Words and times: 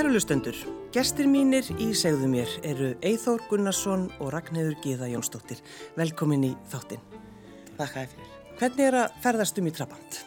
Kærulustendur, 0.00 0.56
gestir 0.96 1.26
mínir 1.28 1.66
í 1.76 1.90
segðu 1.92 2.30
mér 2.32 2.52
eru 2.64 2.86
Eithór 3.04 3.42
Gunnarsson 3.50 4.06
og 4.16 4.30
Ragnhildur 4.32 4.78
Gíða 4.80 5.10
Jónsdóttir. 5.10 5.58
Velkomin 5.92 6.46
í 6.48 6.50
þáttinn. 6.72 7.02
Þakka 7.76 8.04
þér 8.06 8.14
fyrir. 8.14 8.30
Hvernig 8.62 8.86
er 8.86 8.96
að 8.96 9.18
ferðast 9.26 9.60
um 9.60 9.68
í 9.68 9.74
Trabant? 9.76 10.20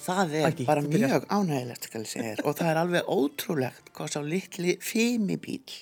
Það 0.00 0.34
er 0.40 0.48
Aggi, 0.48 0.66
bara 0.72 0.82
mjög 0.88 1.28
ánægilegt 1.30 1.86
skal 1.86 2.02
ég 2.02 2.10
segja 2.10 2.32
þér 2.32 2.42
og 2.42 2.58
það 2.58 2.72
er 2.72 2.82
alveg 2.82 3.14
ótrúlegt 3.14 3.94
hvað 3.94 4.12
sá 4.16 4.20
litli 4.32 4.76
fimibíl 4.82 5.78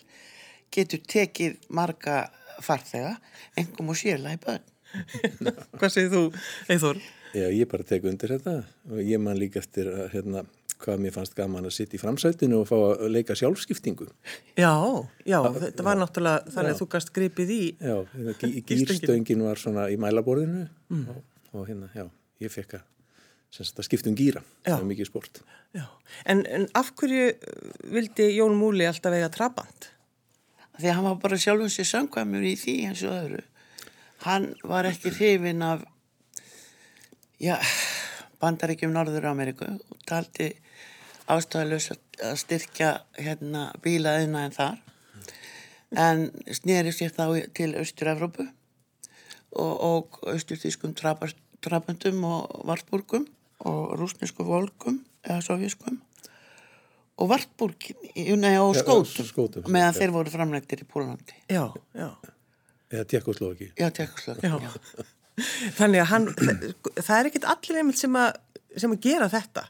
getur 0.77 1.01
tekið 1.17 1.57
marga 1.73 2.21
farþega, 2.61 3.17
engum 3.65 3.95
og 3.97 4.01
sérlega 4.03 4.37
í 4.37 4.45
börn. 4.45 5.57
Hvað 5.73 5.97
segir 5.97 6.13
þú, 6.13 6.25
Eithór? 6.69 7.01
Já, 7.33 7.49
ég 7.49 7.65
bara 7.73 7.87
tek 7.87 8.05
undir 8.13 8.37
þetta 8.37 8.59
og 8.91 9.05
ég 9.09 9.25
man 9.25 9.41
líka 9.41 9.65
eftir 9.65 9.89
að, 9.89 10.09
hérna, 10.19 10.45
hvað 10.81 11.03
mér 11.05 11.15
fannst 11.15 11.37
gaman 11.39 11.69
að 11.69 11.75
sitta 11.77 11.97
í 11.97 12.01
framsætinu 12.01 12.61
og 12.63 12.69
fá 12.69 12.77
að 12.79 13.07
leika 13.15 13.37
sjálfskiptingu. 13.39 14.09
Já, 14.59 14.73
já, 15.29 15.39
þetta 15.57 15.87
var 15.87 16.01
náttúrulega 16.01 16.55
þannig 16.55 16.75
að 16.75 16.81
þú 16.81 16.89
gast 16.95 17.13
gripið 17.17 17.53
í. 17.55 17.61
Já, 17.79 17.97
hérna, 18.15 18.37
gírstöngin 18.71 19.45
var 19.47 19.61
svona 19.61 19.89
í 19.93 19.99
mælaborðinu 20.01 20.65
og, 21.01 21.21
og 21.53 21.69
hérna, 21.69 21.91
já, 21.97 22.07
ég 22.43 22.55
fekk 22.55 22.79
að, 22.81 22.89
sem 23.53 23.69
sagt, 23.69 23.83
að 23.83 23.89
skipta 23.91 24.13
um 24.13 24.19
gíra. 24.19 24.45
Já. 24.65 24.73
Það 24.73 24.81
er 24.81 24.91
mikið 24.95 25.11
sport. 25.13 25.43
Já. 25.77 25.87
En, 26.25 26.43
en 26.51 26.67
af 26.79 26.93
hverju 26.99 27.31
vildi 27.95 28.33
Jón 28.35 28.59
Múli 28.59 28.89
alltaf 28.89 29.15
eiga 29.15 29.31
Trabant? 29.35 29.93
Því 30.81 30.89
að 30.89 30.97
hann 30.97 31.09
var 31.11 31.23
bara 31.23 31.39
sjálfum 31.39 31.71
sér 31.71 31.89
samkvæmur 31.89 32.45
í 32.49 32.57
því 32.59 32.77
eins 32.89 33.05
og 33.05 33.15
öðru. 33.15 33.47
Hann 34.25 34.53
var 34.69 34.89
ekki 34.89 35.13
hrifin 35.17 35.63
af 35.65 35.85
já, 37.41 37.57
bandaríkjum 38.41 38.93
Norður 38.95 39.31
Ameríku 39.31 39.67
og 39.69 40.05
taldi 40.09 40.51
ástæðalös 41.31 41.91
að 41.95 42.37
styrkja 42.41 42.93
hérna 43.19 43.69
bílaðina 43.85 44.47
en 44.49 44.57
þar 44.57 44.79
en 46.01 46.25
sneri 46.55 46.93
sér 46.95 47.13
þá 47.15 47.25
til 47.57 47.73
Austur-Evrópu 47.81 48.47
og, 48.47 49.75
og 49.91 50.21
austurþýskum 50.31 50.95
traböndum 50.97 52.25
og 52.27 52.63
vartbúrgum 52.69 53.27
og 53.67 53.97
rúsnesku 54.01 54.47
volkum 54.47 55.01
eða 55.27 55.43
sovjaskum 55.45 55.99
og 57.21 57.29
vartbúrgin, 57.29 57.99
nei 58.41 58.55
og 58.57 58.73
Já, 58.79 58.81
skótum, 58.81 59.27
skótum, 59.29 59.67
meðan 59.69 59.93
já. 59.93 59.99
þeir 59.99 60.13
voru 60.15 60.33
framlegtir 60.33 60.81
í 60.81 60.87
Pólandi. 60.89 61.37
Já, 61.53 61.67
já, 61.93 62.09
Eða 62.91 63.05
Tjekkoslovaki. 63.07 63.69
Já, 63.79 63.91
tekkuslögn. 63.95 64.41
já. 64.43 65.05
Þannig 65.79 66.03
að 66.05 66.11
hann, 66.13 66.29
það 67.01 67.15
er 67.19 67.31
ekkit 67.31 67.47
allir 67.53 67.81
einmitt 67.83 68.01
sem 68.01 68.19
að, 68.19 68.41
sem 68.77 68.97
að 68.97 69.07
gera 69.07 69.31
þetta. 69.33 69.67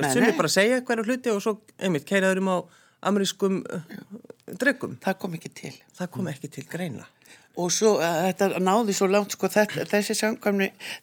Sem 0.00 0.24
er 0.24 0.36
bara 0.38 0.48
að 0.48 0.54
segja 0.54 0.82
hverju 0.86 1.06
hluti 1.08 1.32
og 1.32 1.40
svo 1.44 1.56
einmitt 1.82 2.06
keiraður 2.08 2.42
um 2.42 2.52
á 2.54 2.58
amerískum 3.10 3.62
uh, 3.64 3.80
dregum. 4.60 4.98
Það 5.02 5.18
kom 5.22 5.34
ekki 5.38 5.50
til. 5.62 5.72
Það 5.96 6.12
kom 6.14 6.30
ekki 6.30 6.52
til 6.52 6.66
greina. 6.70 7.08
Og 7.60 7.72
svo 7.74 7.96
uh, 7.98 8.20
þetta 8.28 8.62
náði 8.62 8.94
svo 8.96 9.08
langt 9.10 9.34
sko 9.34 9.50
þetta, 9.50 9.86
þessi 9.90 10.16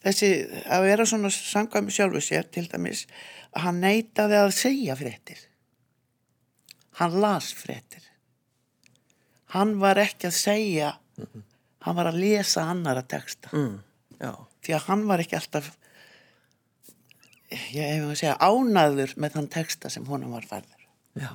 þessi 0.06 0.32
að 0.64 0.88
vera 0.88 1.08
svona 1.10 1.32
samkvæmni 1.34 1.94
sjálfu 1.94 2.24
sér 2.24 2.48
til 2.48 2.68
dæmis 2.72 3.06
að 3.52 3.68
hann 3.68 3.82
neitaði 3.84 4.40
að 4.40 4.56
segja 4.56 4.98
fréttir. 5.00 5.42
Hann 6.98 7.20
las 7.22 7.52
fréttir. 7.54 8.06
Hann 9.54 9.78
var 9.80 10.00
ekki 10.02 10.28
að 10.28 10.36
segja, 10.36 10.94
hann 11.86 11.96
var 12.00 12.10
að 12.12 12.20
lesa 12.22 12.64
annara 12.72 13.04
texta. 13.04 13.50
Mm, 13.54 13.78
Því 14.66 14.74
að 14.76 14.86
hann 14.90 15.04
var 15.08 15.22
ekki 15.24 15.38
alltaf, 15.38 15.68
ég 17.72 17.86
hef 17.94 18.04
að 18.10 18.16
segja, 18.20 18.36
ánaður 18.44 19.14
með 19.22 19.36
þann 19.38 19.50
texta 19.54 19.92
sem 19.94 20.06
honum 20.10 20.34
var 20.36 20.48
færður. 20.50 20.88
já, 21.18 21.30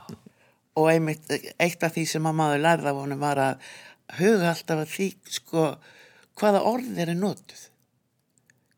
og 0.76 0.88
einmitt 0.90 1.30
eitt 1.60 1.82
af 1.84 1.94
því 1.94 2.04
sem 2.10 2.26
að 2.28 2.36
maður 2.40 2.62
lærði 2.64 2.90
af 2.92 2.98
honum 3.00 3.20
var 3.22 3.40
að 3.40 3.70
huga 4.18 4.50
alltaf 4.52 4.82
að 4.82 4.90
því 4.92 5.08
sko 5.38 5.64
hvaða 6.40 6.60
orð 6.68 6.98
eru 7.06 7.14
notuð. 7.18 7.64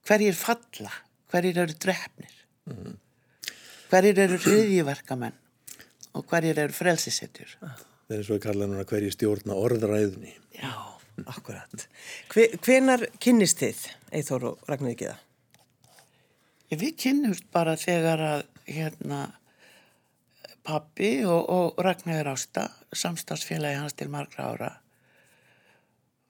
Hverjir 0.04 0.36
falla 0.36 0.92
hverjir 1.32 1.58
eru 1.64 1.74
drefnir 1.80 2.34
hverjir 3.90 4.18
eru 4.26 4.38
hriðjiverkamenn 4.44 5.34
og 6.14 6.26
hverjir 6.30 6.58
eru 6.66 6.74
frelsisetjur 6.76 7.56
Það 7.64 8.18
er 8.18 8.26
svo 8.26 8.36
að 8.36 8.42
kalla 8.44 8.66
núna 8.68 8.84
hverju 8.86 9.10
stjórna 9.14 9.56
orðræðunni. 9.56 10.34
já, 10.60 10.70
akkurat. 11.26 11.86
Hve, 12.32 12.48
hvenar 12.64 13.06
kynnist 13.22 13.62
þið, 13.62 13.78
Eithór 14.18 14.42
og 14.50 14.68
Ragnhildur 14.70 15.00
Gíða? 15.00 15.16
Ég 16.72 16.80
við 16.80 16.92
kynnumst 17.04 17.46
bara 17.54 17.74
þegar 17.78 18.20
að 18.24 18.40
hérna 18.66 19.20
pappi 20.64 21.18
og, 21.28 21.42
og 21.52 21.84
Ragnhildur 21.84 22.32
Ásta 22.32 22.64
samstagsfélagi 22.94 23.82
hans 23.82 23.96
til 23.98 24.08
margra 24.12 24.42
ára 24.54 24.72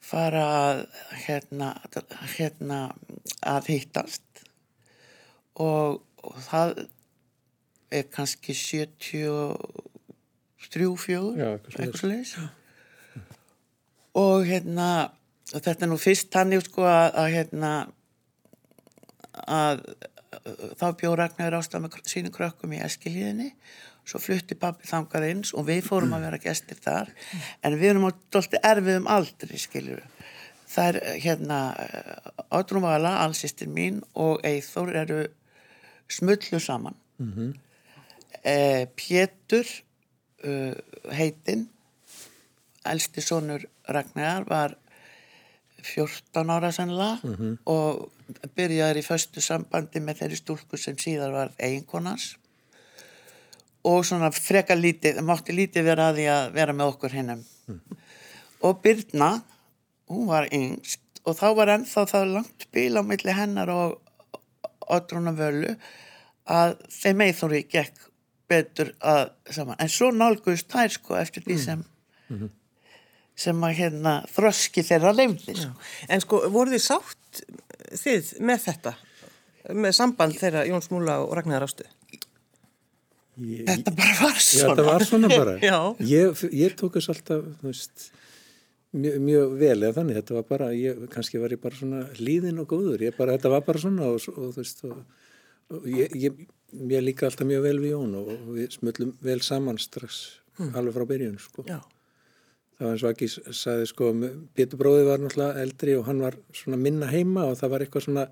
fara 0.04 0.44
að 0.58 0.82
hérna, 1.24 1.68
hérna 2.36 2.80
að 3.40 3.66
hittast 3.72 4.44
og, 5.60 6.02
og 6.24 6.36
það 6.48 6.68
er 7.94 8.04
kannski 8.12 8.52
73 8.58 9.54
fjögur, 10.98 11.38
Já, 11.38 11.54
eitthvað 11.54 11.78
eitthvað 11.78 12.00
svoleiðis. 12.00 12.32
Og 14.18 14.46
hérna 14.48 14.88
þetta 15.50 15.86
er 15.86 15.90
nú 15.90 15.98
fyrst 16.00 16.30
þannig 16.34 16.64
sko 16.68 16.86
að, 16.88 17.08
að 17.22 17.30
hérna 17.34 17.72
að 19.44 19.82
þá 20.78 20.86
bjóð 21.00 21.18
Ragnar 21.20 21.58
ástæð 21.58 21.84
með 21.84 21.98
sínum 22.10 22.34
krökkum 22.34 22.74
í 22.74 22.82
Eskilíðinni 22.84 23.50
svo 24.04 24.20
flutti 24.20 24.56
pappi 24.60 24.86
þangað 24.88 25.28
eins 25.30 25.54
og 25.56 25.64
við 25.68 25.86
fórum 25.86 26.12
að 26.12 26.26
vera 26.26 26.40
gestir 26.42 26.76
þar. 26.76 27.08
En 27.64 27.78
við 27.80 27.94
erum 27.94 28.10
dolti 28.34 28.60
erfiðum 28.60 29.08
aldri 29.08 29.60
skiljur 29.60 30.02
það 30.74 30.88
er 30.88 31.20
hérna 31.22 31.58
Átrum 32.54 32.84
Vala, 32.84 33.18
allsýstir 33.24 33.70
mín 33.70 34.00
og 34.14 34.42
Eithór 34.46 34.92
eru 34.94 35.20
smullu 36.10 36.60
saman. 36.60 36.96
Eh, 38.44 38.86
Pétur 38.96 39.64
uh, 40.44 40.74
heitinn 41.14 41.68
elsti 42.84 43.22
sonur 43.24 43.64
Ragnar 43.88 44.46
var 44.48 44.76
14 45.84 46.50
ára 46.50 46.70
sannlega 46.72 47.34
og 47.68 48.08
byrjaði 48.56 49.02
í 49.02 49.06
föstu 49.06 49.42
sambandi 49.44 50.00
með 50.00 50.22
þeirri 50.22 50.40
stúlku 50.40 50.80
sem 50.80 50.96
síðar 51.00 51.34
var 51.34 51.52
eiginkonans 51.58 52.34
og 53.84 54.04
svona 54.08 54.30
freka 54.32 54.76
lítið, 54.78 55.20
mátti 55.20 55.52
lítið 55.52 55.84
vera 55.90 56.08
að 56.08 56.20
því 56.20 56.28
að 56.32 56.46
vera 56.56 56.76
með 56.76 56.94
okkur 56.94 57.16
hinnum 57.18 57.44
og 58.64 58.80
Birna 58.84 59.30
hún 60.08 60.30
var 60.30 60.48
yngst 60.52 61.02
og 61.24 61.36
þá 61.36 61.46
var 61.58 61.74
ennþá 61.76 62.06
það 62.08 62.32
langt 62.38 62.66
bíl 62.72 62.96
á 62.96 63.02
milli 63.04 63.36
hennar 63.36 63.72
og 63.72 64.00
Oddrúna 64.94 65.32
Völu 65.36 65.76
að 66.44 66.74
þeim 66.92 67.22
eithóri 67.24 67.62
gekk 67.68 68.08
betur 68.48 68.92
að 69.00 69.30
saman 69.52 69.80
en 69.80 69.92
svo 69.92 70.10
nálguðust 70.12 70.72
þær 70.72 70.92
sko 70.92 71.16
eftir 71.20 71.44
því 71.46 71.56
sem 71.60 71.84
sem 73.34 73.66
að 73.66 73.76
hérna 73.80 74.14
þroski 74.30 74.84
þeirra 74.86 75.12
leifði 75.14 75.56
sko. 75.58 75.72
En 76.08 76.22
sko, 76.22 76.40
voru 76.54 76.74
þið 76.74 76.84
sátt 76.84 77.42
þið 77.98 78.32
með 78.46 78.64
þetta? 78.68 78.94
Með 79.74 79.94
samband 79.96 80.36
þeirra 80.38 80.66
Jóns 80.68 80.90
Múla 80.92 81.18
og 81.24 81.32
Ragnar 81.38 81.64
Ástu? 81.66 81.86
Ég, 83.34 83.64
þetta 83.66 83.94
bara 83.98 84.14
var 84.20 84.36
Já, 84.38 84.44
svona 84.46 84.74
þetta 84.74 84.84
var 84.86 85.04
svona 85.08 85.30
bara. 85.32 85.54
Já. 85.70 85.78
Ég, 86.06 86.44
ég 86.54 86.76
tók 86.78 86.98
þess 86.98 87.10
alltaf, 87.14 87.48
þú 87.58 87.70
veist, 87.70 88.04
mjög, 88.94 89.16
mjög 89.26 89.56
vel 89.64 89.76
eða 89.80 89.96
þannig. 89.96 90.18
Þetta 90.20 90.36
var 90.36 90.46
bara, 90.52 90.68
ég, 90.78 91.00
kannski 91.10 91.42
var 91.42 91.54
ég 91.56 91.62
bara 91.64 91.78
svona 91.80 92.04
líðin 92.20 92.62
og 92.62 92.68
góður. 92.70 93.02
Ég 93.08 93.16
bara, 93.18 93.34
þetta 93.34 93.54
var 93.56 93.64
bara 93.66 93.82
svona 93.82 94.12
og, 94.12 94.28
og 94.36 94.54
þú 94.54 94.60
veist, 94.60 94.84
og, 94.86 95.26
og 95.74 95.88
ég, 95.90 96.14
ég, 96.28 96.44
ég 96.94 97.04
líka 97.08 97.26
alltaf 97.26 97.48
mjög 97.50 97.66
vel 97.66 97.76
við 97.82 97.96
Jón 97.96 98.14
og, 98.20 98.30
og 98.36 98.54
við 98.60 98.78
smullum 98.78 99.16
vel 99.24 99.40
saman 99.42 99.82
strax 99.82 100.22
alveg 100.70 100.94
frá 100.94 101.08
byrjun, 101.10 101.38
sko. 101.42 101.66
Já. 101.66 101.80
Það 102.74 102.86
var 102.86 102.92
eins 102.96 103.04
og 103.06 103.10
ekki 103.14 103.28
sagði, 103.54 103.86
sko, 103.86 104.08
Pétur 104.58 104.80
bróði 104.80 105.04
var 105.06 105.20
náttúrulega 105.22 105.62
eldri 105.62 105.92
og 105.98 106.06
hann 106.08 106.20
var 106.24 106.34
svona 106.58 106.78
minna 106.80 107.06
heima 107.12 107.44
og 107.52 107.58
það 107.60 107.70
var 107.74 107.84
eitthvað 107.84 108.06
svona, 108.08 108.24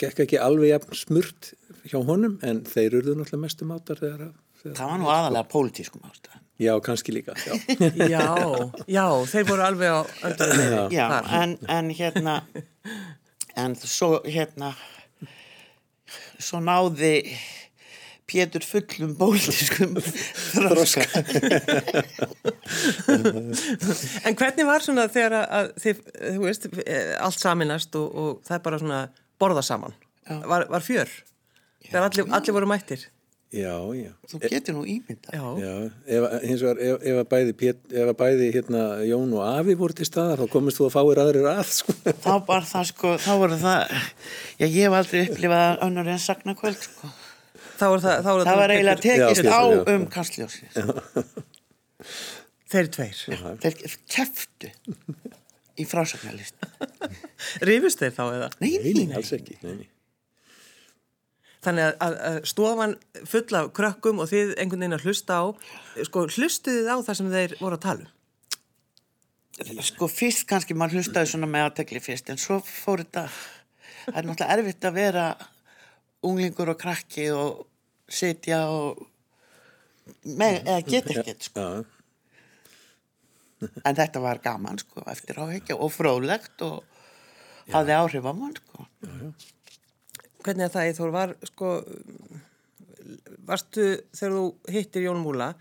gekk 0.00 0.22
ekki 0.24 0.38
alveg 0.40 0.70
jafn 0.72 0.96
smurt 0.96 1.50
hjá 1.90 1.98
honum 2.08 2.38
en 2.42 2.62
þeir 2.66 2.96
urðu 3.02 3.18
náttúrulega 3.18 3.42
mestu 3.44 3.68
mátar 3.68 4.00
þegar 4.00 4.24
að 4.28 4.32
þegar- 4.62 4.78
það 4.80 4.88
var 4.94 4.98
nú 5.02 5.10
aðalega 5.12 5.50
pólitískum 5.52 6.06
ástæðan 6.08 6.40
Já, 6.62 6.72
kannski 6.84 7.10
líka, 7.12 7.32
já. 7.42 7.54
Já, 8.12 8.24
já, 8.86 9.04
þeir 9.32 9.46
voru 9.48 9.64
alveg 9.66 9.88
á 9.92 10.00
öndan 10.28 10.92
já, 10.94 11.06
en, 11.42 11.54
en 11.68 11.88
hérna 11.98 12.34
en 13.58 13.74
svo 13.76 14.20
hérna 14.24 14.72
svo 16.42 16.60
náði 16.62 17.14
Pétur 18.32 18.64
fullum 18.64 19.12
pólitískum 19.20 19.92
þroska 20.56 21.04
En 24.26 24.36
hvernig 24.38 24.66
var 24.68 24.84
svona 24.84 25.06
þegar 25.12 25.34
að- 25.40 25.48
að 25.58 25.70
þið, 25.84 26.02
þú 26.36 26.44
veist, 26.46 26.68
eh, 26.86 27.14
allt 27.20 27.40
saminast 27.42 27.98
og, 28.00 28.06
og 28.22 28.30
það 28.46 28.56
er 28.58 28.62
bara 28.68 28.80
svona 28.82 29.00
borða 29.42 29.64
saman? 29.66 29.96
Var, 30.28 30.68
var 30.70 30.84
fjör? 30.86 31.10
Þegar 31.88 32.06
allir, 32.08 32.28
allir 32.38 32.56
voru 32.56 32.68
mættir? 32.70 33.08
Já, 33.52 33.74
já. 33.92 34.08
Þú 34.30 34.38
getur 34.48 34.72
nú 34.78 34.82
ímyndað. 34.88 35.32
Já. 35.36 35.44
Já, 35.60 35.72
ef, 36.16 36.22
hins 36.48 36.62
vegar, 36.64 36.78
ef, 36.80 37.02
ef 37.10 37.16
að 37.20 37.26
bæði, 37.34 37.52
Pét, 37.60 37.82
ef 37.92 38.06
að 38.08 38.14
bæði 38.22 38.46
hérna, 38.54 38.84
Jón 39.04 39.34
og 39.36 39.42
Afi 39.44 39.74
voru 39.76 39.92
til 39.98 40.06
staðar, 40.08 40.40
þá 40.40 40.46
komist 40.54 40.78
þú 40.80 40.86
að 40.86 40.94
fáir 40.94 41.20
aðrir 41.20 41.48
að, 41.50 41.60
sko. 41.82 41.92
Þá 42.24 42.30
var 42.48 42.64
það 42.70 42.84
sko, 42.94 43.08
þá 43.20 43.32
voru 43.42 43.58
það, 43.60 43.92
já 44.56 44.64
ég 44.70 44.78
hef 44.86 44.96
aldrei 45.02 45.20
upplifað 45.26 45.82
önnur 45.84 46.08
en 46.14 46.22
sagna 46.24 46.54
kvöld 46.56 46.80
sko. 46.86 47.12
Þá 47.52 47.86
er 47.88 48.02
það, 48.02 48.18
þá 48.24 48.30
er 48.32 48.44
Það 48.48 48.60
var 48.62 48.74
eiginlega 48.74 49.02
tekist 49.04 49.44
Já, 49.46 49.52
á 49.52 49.62
já. 49.62 49.80
um 49.94 50.04
kastljósi. 50.12 50.68
Þeir 52.72 52.92
tveir. 52.96 53.18
Þeir 53.62 53.96
keftu 54.10 54.70
í 55.82 55.86
frásagnarlist. 55.88 56.56
Rifust 57.68 58.00
þeir 58.02 58.14
þá 58.16 58.22
eða? 58.28 58.48
Nei, 58.62 58.70
Nei, 58.82 58.94
nei, 59.02 59.16
alls 59.18 59.32
ekki. 59.36 59.58
Nei. 59.66 59.88
Þannig 61.62 61.92
að, 62.02 62.16
að, 62.26 62.38
stofan 62.50 62.96
full 63.30 63.44
af 63.60 63.68
krökkum 63.76 64.18
og 64.24 64.26
þið 64.32 64.56
einhvern 64.58 64.82
veginn 64.82 64.96
að 64.96 65.04
hlusta 65.06 65.36
á, 65.38 65.44
sko 66.08 66.24
hlustuðu 66.26 66.80
þið 66.82 66.90
á 66.90 66.96
það 67.06 67.18
sem 67.20 67.30
þeir 67.36 67.54
voru 67.60 67.78
að 67.78 67.84
tala 67.84 68.08
um? 68.08 68.10
Sko 69.84 70.08
fyrst 70.10 70.46
kannski 70.50 70.74
maður 70.74 70.98
hlustaði 70.98 71.30
svona 71.30 71.46
með 71.52 71.68
aðtegli 71.68 72.00
fyrst 72.02 72.32
en 72.32 72.40
svo 72.40 72.56
fór 72.66 73.04
þetta, 73.04 73.26
það 74.08 74.18
er 74.18 74.26
náttúrulega 74.26 74.56
erfitt 74.56 74.88
að 74.88 74.96
vera 74.96 75.26
unglingur 76.26 76.72
og 76.72 76.78
krakki 76.80 77.28
og 77.34 77.66
sitja 78.12 78.64
og 78.70 79.02
með, 80.26 80.62
eða 80.62 80.80
geta 80.86 81.16
ekkert 81.18 81.48
sko. 81.48 81.66
Já, 81.66 81.84
En 83.86 83.94
þetta 83.94 84.18
var 84.18 84.40
gaman 84.42 84.80
sko 84.82 85.04
eftir 85.06 85.36
áhekja 85.38 85.76
og 85.78 85.92
fróðlegt 85.94 86.64
og 86.66 86.82
hafði 87.70 87.94
áhrif 87.94 88.26
á 88.26 88.32
mann 88.34 88.56
sko. 88.58 88.86
Hvernig 90.42 90.66
að 90.66 90.72
það 90.74 90.88
Eithor 90.88 91.12
var, 91.14 91.34
sko, 91.46 91.68
varstu 93.46 93.84
þegar 94.10 94.34
þú 94.34 94.74
hittir 94.74 95.06
Jón 95.06 95.22
Múla, 95.22 95.52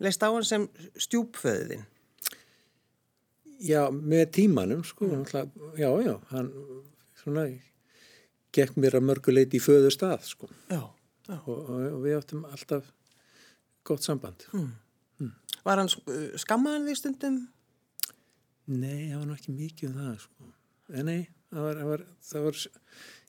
leist 0.00 0.24
á 0.24 0.32
hann 0.32 0.48
sem 0.48 0.64
stjúpföðin? 0.96 1.84
já, 3.58 3.88
með 3.90 4.24
tímanum, 4.36 4.84
sko, 4.86 5.08
já, 5.78 5.88
já, 6.04 6.14
hann, 6.30 6.50
svona, 7.22 7.48
gekk 8.54 8.78
mér 8.80 8.98
að 8.98 9.08
mörgu 9.08 9.34
leiti 9.34 9.58
í 9.58 9.62
föðu 9.62 9.90
stað, 9.92 10.24
sko. 10.28 10.50
Já. 10.70 10.82
já. 11.28 11.38
Og, 11.38 11.56
og, 11.56 11.98
við 12.04 12.18
áttum 12.18 12.44
alltaf 12.48 12.92
gott 13.88 14.04
samband. 14.04 14.46
Var 15.64 15.82
hann 15.82 15.90
uh, 15.90 16.28
skammaðan 16.40 16.86
því 16.88 16.96
stundum? 16.98 17.40
Nei, 18.68 19.08
það 19.10 19.18
var 19.18 19.26
nú 19.28 19.36
ekki 19.36 19.56
mikið 19.56 19.90
um 19.90 19.98
það, 20.02 20.14
sko. 20.24 20.52
En 20.98 21.08
nei, 21.08 21.20
það 21.52 21.62
var, 21.68 21.78
það 21.82 21.88
var, 21.92 22.02
það 22.32 22.44
var, 22.48 22.60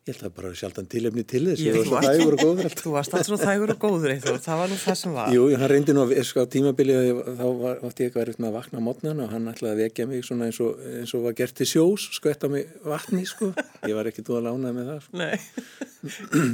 ég 0.10 0.16
held 0.16 0.26
að 0.26 0.34
bara 0.40 0.50
sjaldan 0.58 0.88
tilefni 0.90 1.24
til 1.30 1.42
þess. 1.46 1.62
Ég- 1.62 1.68
Ég 1.70 1.76
var 1.76 1.84
þú 1.84 1.90
svo 1.90 1.96
varst- 2.00 2.10
dægur 2.10 2.34
og 2.34 2.40
góður 2.40 2.66
alltaf. 2.70 2.84
Þú 2.84 2.92
varst 2.96 3.14
alltaf 3.20 3.44
þægur 3.46 3.74
og 3.76 3.80
góður 3.84 4.14
Eithor, 4.16 4.38
það 4.46 4.58
var 4.64 4.70
nú 4.72 4.78
það 4.82 4.96
sem 5.02 5.14
var. 5.14 5.34
Jú, 5.36 5.44
hann 5.62 5.70
reyndi 5.70 5.94
nú 5.94 6.02
að, 6.08 6.14
sko, 6.26 6.40
á 6.42 6.48
tímabilið 6.56 7.10
þá 7.40 7.44
var, 7.60 7.76
átti 7.90 8.04
ég 8.04 8.10
eitthvað 8.10 8.24
erfitt 8.26 8.40
með 8.42 8.50
að 8.50 8.58
vakna 8.58 8.80
á 8.82 8.88
mótnan 8.88 9.22
og 9.26 9.30
hann 9.36 9.50
ætlaði 9.54 9.74
að 9.76 9.82
vekja 9.84 10.08
mig 10.10 10.24
svona 10.26 10.48
eins 10.50 10.60
og, 10.66 10.80
eins 11.00 11.14
og 11.14 11.24
var 11.28 11.34
gert 11.38 11.56
til 11.60 11.70
sjós, 11.70 12.08
skvetta 12.18 12.50
mig 12.50 12.66
vatni, 12.84 13.26
sko. 13.30 13.52
Ég 13.86 13.94
var 14.00 14.10
ekki 14.10 14.26
þú 14.26 14.40
að 14.40 14.48
lána 14.50 14.74
með 14.80 14.90
það, 14.90 15.02
sko. 15.06 15.18
Nei, 15.22 15.36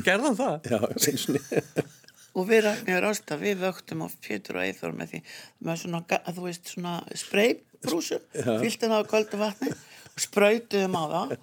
gerðan 0.10 0.36
það? 0.42 0.56
Já, 0.74 0.80
eins 1.10 1.30
og 1.30 1.94
Og 2.36 2.44
við 2.50 2.66
Ragnir 2.66 3.06
Ásta, 3.08 3.38
við 3.40 3.62
vöktum 3.64 4.02
á 4.04 4.12
Pétur 4.20 4.58
og 4.60 4.66
Eithor 4.66 4.92
með 4.92 5.14
því, 5.14 5.20
með 5.64 5.78
svona, 5.86 6.02
þú 6.36 6.42
veist, 6.44 6.68
svona 6.68 6.98
spreybrúsum, 7.16 8.20
fylltum 8.36 8.92
það 8.92 9.00
á 9.00 9.12
köldu 9.14 9.40
vatni 9.40 9.72
og 10.16 10.24
sprautuðum 10.24 10.96
á 10.96 11.04
það. 11.12 11.34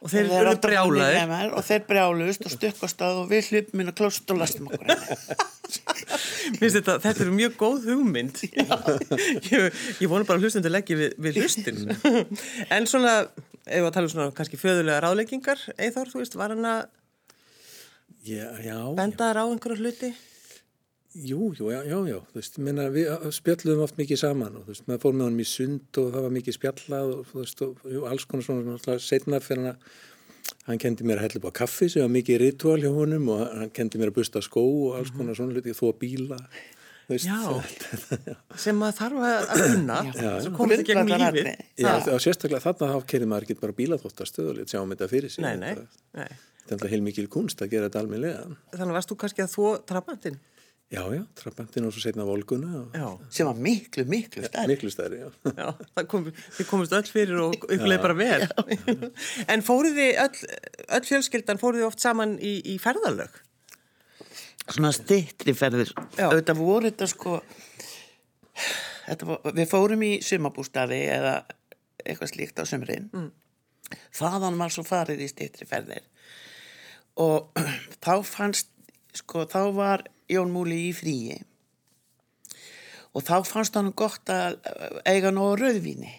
Og 0.00 0.12
þeir 0.12 0.30
Og 0.32 0.92
minni 0.92 1.24
með, 1.28 1.50
Og 1.58 1.66
þeir 1.66 1.82
brjáluðust 1.88 2.46
og 2.48 2.54
stukkast 2.54 3.04
að 3.04 3.18
og 3.20 3.26
við 3.28 3.50
hlupum 3.52 3.82
inn 3.82 3.92
á 3.92 3.94
klóst 3.98 4.32
og 4.32 4.40
lastum 4.40 4.70
okkur. 4.70 4.88
Finnst 6.58 6.78
þetta, 6.78 6.96
þetta 7.04 7.24
er 7.26 7.32
mjög 7.36 7.58
góð 7.60 7.86
hugmynd. 7.90 8.40
ég, 9.52 9.68
ég 10.00 10.08
vona 10.08 10.24
bara 10.28 10.40
að 10.40 10.46
hlustundur 10.46 10.72
leggja 10.72 10.98
við, 10.98 11.14
við 11.22 11.42
hlustin. 11.42 11.84
en 12.74 12.88
svona, 12.88 13.14
ef 13.66 13.78
við 13.78 13.90
að 13.90 13.94
tala 13.98 14.08
um 14.08 14.14
svona 14.16 14.34
kannski 14.36 14.60
föðulega 14.60 15.04
ráðleggingar, 15.04 15.62
Eithor, 15.76 16.10
þú 16.12 16.24
veist, 16.24 16.36
var 16.40 16.56
hann 16.56 16.68
að 16.68 16.82
Já, 18.22 18.54
já, 18.62 18.76
benda 18.94 19.32
þér 19.32 19.38
á 19.42 19.44
einhverju 19.50 19.82
hluti? 19.82 20.12
Jú, 21.14 21.50
jú, 21.58 21.68
já, 21.72 21.80
já, 21.84 21.98
já, 22.08 22.18
þú 22.30 22.38
veist, 22.38 22.58
meina, 22.64 22.86
við 22.92 23.10
spjalluðum 23.36 23.82
oft 23.84 23.98
mikið 24.00 24.20
saman 24.22 24.56
og 24.56 24.64
þú 24.66 24.72
veist, 24.72 24.86
maður 24.88 25.02
fór 25.04 25.16
með 25.18 25.26
honum 25.28 25.42
í 25.44 25.48
sund 25.48 26.00
og 26.02 26.08
það 26.14 26.24
var 26.26 26.34
mikið 26.38 26.56
spjallað 26.56 27.12
og 27.18 27.26
þú 27.32 27.40
veist, 27.42 27.62
og 27.66 27.84
jú, 27.96 28.04
alls 28.08 28.24
konar 28.30 28.46
svona, 28.46 28.64
náttúrulega, 28.72 29.04
setna 29.04 29.40
fyrir 29.44 29.62
hann 29.66 29.72
að 29.74 29.98
hann 30.66 30.78
kendi 30.82 31.04
mér 31.06 31.20
að 31.20 31.26
hella 31.28 31.40
upp 31.42 31.48
á 31.50 31.58
kaffi 31.62 31.88
sem 31.92 32.02
var 32.04 32.12
mikið 32.16 32.40
ritual 32.42 32.78
hjá 32.82 32.90
honum 32.96 33.28
og 33.34 33.42
hann 33.46 33.70
kendi 33.74 33.98
mér 34.00 34.10
að 34.12 34.16
busta 34.20 34.42
skó 34.42 34.62
og 34.62 34.96
alls 35.00 35.10
konar 35.14 35.36
svona 35.38 35.54
hluti, 35.56 35.74
þó 35.78 35.84
að 35.92 35.98
bíla, 36.02 36.38
þú 37.08 37.14
veist, 37.16 37.26
Já, 37.28 37.40
sem 38.64 38.78
maður 38.78 38.96
þarf 39.00 39.26
að 39.28 39.52
kunna, 39.52 39.98
svo 40.46 40.54
komið 40.56 40.80
þetta 40.82 40.88
gegnum 40.92 41.12
lífið. 41.26 41.50
Já, 41.82 41.92
og 42.14 42.22
sérstaklega 42.24 42.64
þarna 42.66 42.90
þá 42.94 43.06
kerið 43.12 43.30
maður 43.34 43.46
ekki 43.48 43.58
bara 43.62 43.76
bílaþóttastöð 43.82 44.48
og 44.52 44.58
lit 44.60 44.72
sjáum 44.74 44.94
þetta 44.94 45.10
fyrir 45.12 45.34
sig. 45.34 45.44
Nei, 45.44 45.54
nei, 45.60 45.74
Þetta- 45.76 46.22
nei. 46.22 46.32
Þetta 46.62 46.70
er 46.70 46.78
alltaf 46.78 46.92
heilmikil 46.94 47.26
kunst 47.28 47.62
að 47.64 47.72
gera 47.74 47.88
þetta 47.88 48.00
almennilega. 48.04 48.42
Þannig 48.78 48.94
varst 48.94 49.10
þú 49.10 49.16
kannski 49.18 49.42
að 49.42 49.48
þvó 49.56 49.70
trapantinn? 49.90 50.36
Já, 50.92 51.00
já, 51.08 51.22
trappantinn 51.40 51.86
og 51.88 51.94
svo 51.94 52.02
setna 52.04 52.24
volguna 52.28 52.70
og 52.82 52.96
Já, 52.96 53.06
Sem 53.32 53.46
var 53.48 53.56
miklu, 53.56 54.04
miklu 54.04 54.42
stærri. 54.44 54.74
miklu 54.74 54.90
stærri, 54.92 55.22
já. 55.22 55.30
já, 55.62 55.70
það 55.96 56.08
kom, 56.10 56.26
þið 56.58 56.68
komist 56.68 56.92
öll 56.98 57.08
fyrir 57.08 57.40
og 57.46 57.54
ykkur 57.64 57.88
leið 57.88 58.02
bara 58.04 58.16
vel. 58.18 58.44
en 59.48 59.64
fóruð 59.64 59.96
þið 59.96 60.20
öll, 60.26 60.50
öll 60.98 61.08
fjölskyldan, 61.08 61.60
fóruð 61.62 61.80
þið 61.80 61.88
oft 61.88 62.04
saman 62.04 62.36
í, 62.44 62.58
í 62.74 62.76
ferðalög? 62.82 63.40
Svona 64.68 64.92
stittri 64.94 65.56
ferðir. 65.56 65.94
Já. 66.18 66.28
Þetta 66.28 66.54
voru 66.60 66.90
þetta 66.90 67.08
sko, 67.10 67.38
þetta 69.08 69.30
var, 69.32 69.40
við 69.56 69.68
fórum 69.72 70.04
í 70.06 70.12
sumabústaði 70.22 71.00
eða 71.16 71.34
eitthvað 72.04 72.34
slíkt 72.34 72.60
á 72.60 72.64
sumrin. 72.68 73.08
Mm. 73.16 73.30
Þaðan 74.20 74.60
var 74.60 74.72
svo 74.76 74.84
farið 74.86 75.24
í 75.24 75.28
stittri 75.32 75.66
ferðir. 75.68 76.04
Og 77.20 77.48
þá 78.04 78.14
fannst, 78.28 78.68
sko, 79.16 79.48
þá 79.48 79.62
var 79.76 80.04
Jón 80.32 80.52
Múli 80.54 80.78
í 80.88 80.92
fríi. 80.96 81.38
Og 83.12 83.24
þá 83.26 83.44
fannst 83.44 83.76
hann 83.76 83.92
gott 83.96 84.30
að 84.32 84.58
eiga 85.08 85.32
nóg 85.34 85.58
rauðvíni. 85.60 86.14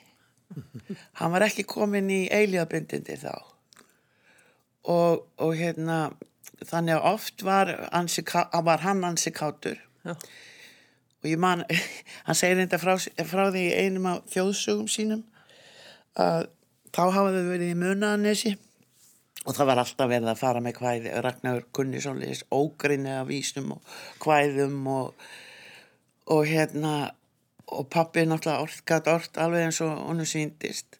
Hann 1.17 1.33
var 1.33 1.47
ekki 1.47 1.65
komin 1.65 2.11
í 2.13 2.21
eilíðabindindi 2.29 3.17
þá. 3.23 3.33
Og, 4.93 5.23
og 5.41 5.53
hérna, 5.57 6.11
þannig 6.61 6.99
að 6.99 7.07
oft 7.13 7.45
var, 7.47 7.71
ansi, 7.95 8.21
var 8.27 8.83
hann 8.83 9.03
ansi 9.07 9.33
kátur. 9.33 9.79
Já. 10.05 10.13
Og 11.23 11.29
ég 11.31 11.39
man, 11.39 11.63
hann 12.27 12.37
segir 12.37 12.59
þetta 12.59 12.81
frá, 12.81 12.97
frá 12.99 13.47
því 13.47 13.63
einum 13.79 14.09
af 14.11 14.27
þjóðsögum 14.33 14.89
sínum 14.91 15.23
að 16.19 16.49
þá 16.93 17.03
hafa 17.07 17.29
þau 17.31 17.45
verið 17.47 17.71
í 17.71 17.77
munaðanesi 17.79 18.53
og 19.43 19.57
það 19.57 19.69
var 19.69 19.81
alltaf 19.83 20.11
verið 20.11 20.31
að 20.31 20.41
fara 20.43 20.63
með 20.63 20.77
kvæði. 20.79 21.13
Ragnar 21.25 21.63
Kunnisónleis 21.75 22.45
ógrinni 22.53 23.11
af 23.17 23.27
vísnum 23.27 23.75
og 23.75 23.95
kvæðum 24.23 24.87
og, 24.93 25.27
og 26.31 26.47
hérna 26.47 26.93
og 27.73 27.87
pappi 27.91 28.25
náttúrulega 28.27 28.63
orð, 28.63 28.81
gat 28.87 29.09
orð 29.11 29.39
alveg 29.41 29.67
eins 29.67 29.81
og 29.83 29.95
honum 30.07 30.27
síndist 30.27 30.99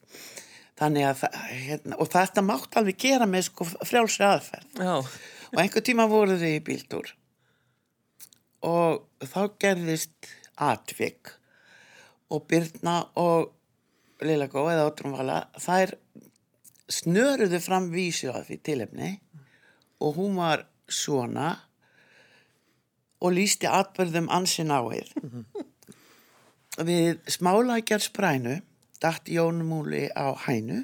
þannig 0.80 1.08
að 1.08 1.24
hérna, 1.52 1.98
og 2.02 2.10
þetta 2.12 2.44
mátt 2.46 2.78
alveg 2.80 3.00
gera 3.06 3.28
með 3.30 3.48
sko 3.50 3.68
frjálsri 3.70 4.26
aðferð. 4.28 4.80
Já, 4.80 4.96
og 5.54 5.62
einhver 5.62 5.86
tíma 5.86 6.08
voru 6.12 6.38
þau 6.42 6.50
í 6.50 6.64
bíltúr. 6.66 7.14
Og 8.66 9.28
þá 9.30 9.42
gerðist 9.62 10.32
atvik. 10.62 11.36
Og 12.34 12.48
Byrna 12.50 13.04
og 13.20 13.52
Lilla 14.24 14.48
Gó 14.50 14.64
eða 14.72 14.88
Ótrumvala 14.90 15.44
þær 15.62 15.98
snöruðu 16.92 17.60
fram 17.64 17.90
vísu 17.94 18.32
að 18.34 18.50
því 18.50 18.58
tilefni 18.68 19.12
og 20.04 20.18
hún 20.20 20.38
var 20.40 20.66
svona 20.92 21.54
og 23.24 23.32
lísti 23.38 23.70
atbyrðum 23.72 24.28
ansi 24.34 24.66
náið. 24.68 25.14
Við 26.84 27.22
smálækjar 27.32 28.04
sprænu 28.04 28.58
datt 29.04 29.30
Jón 29.32 29.64
Múli 29.68 30.10
á 30.12 30.36
hænu 30.46 30.84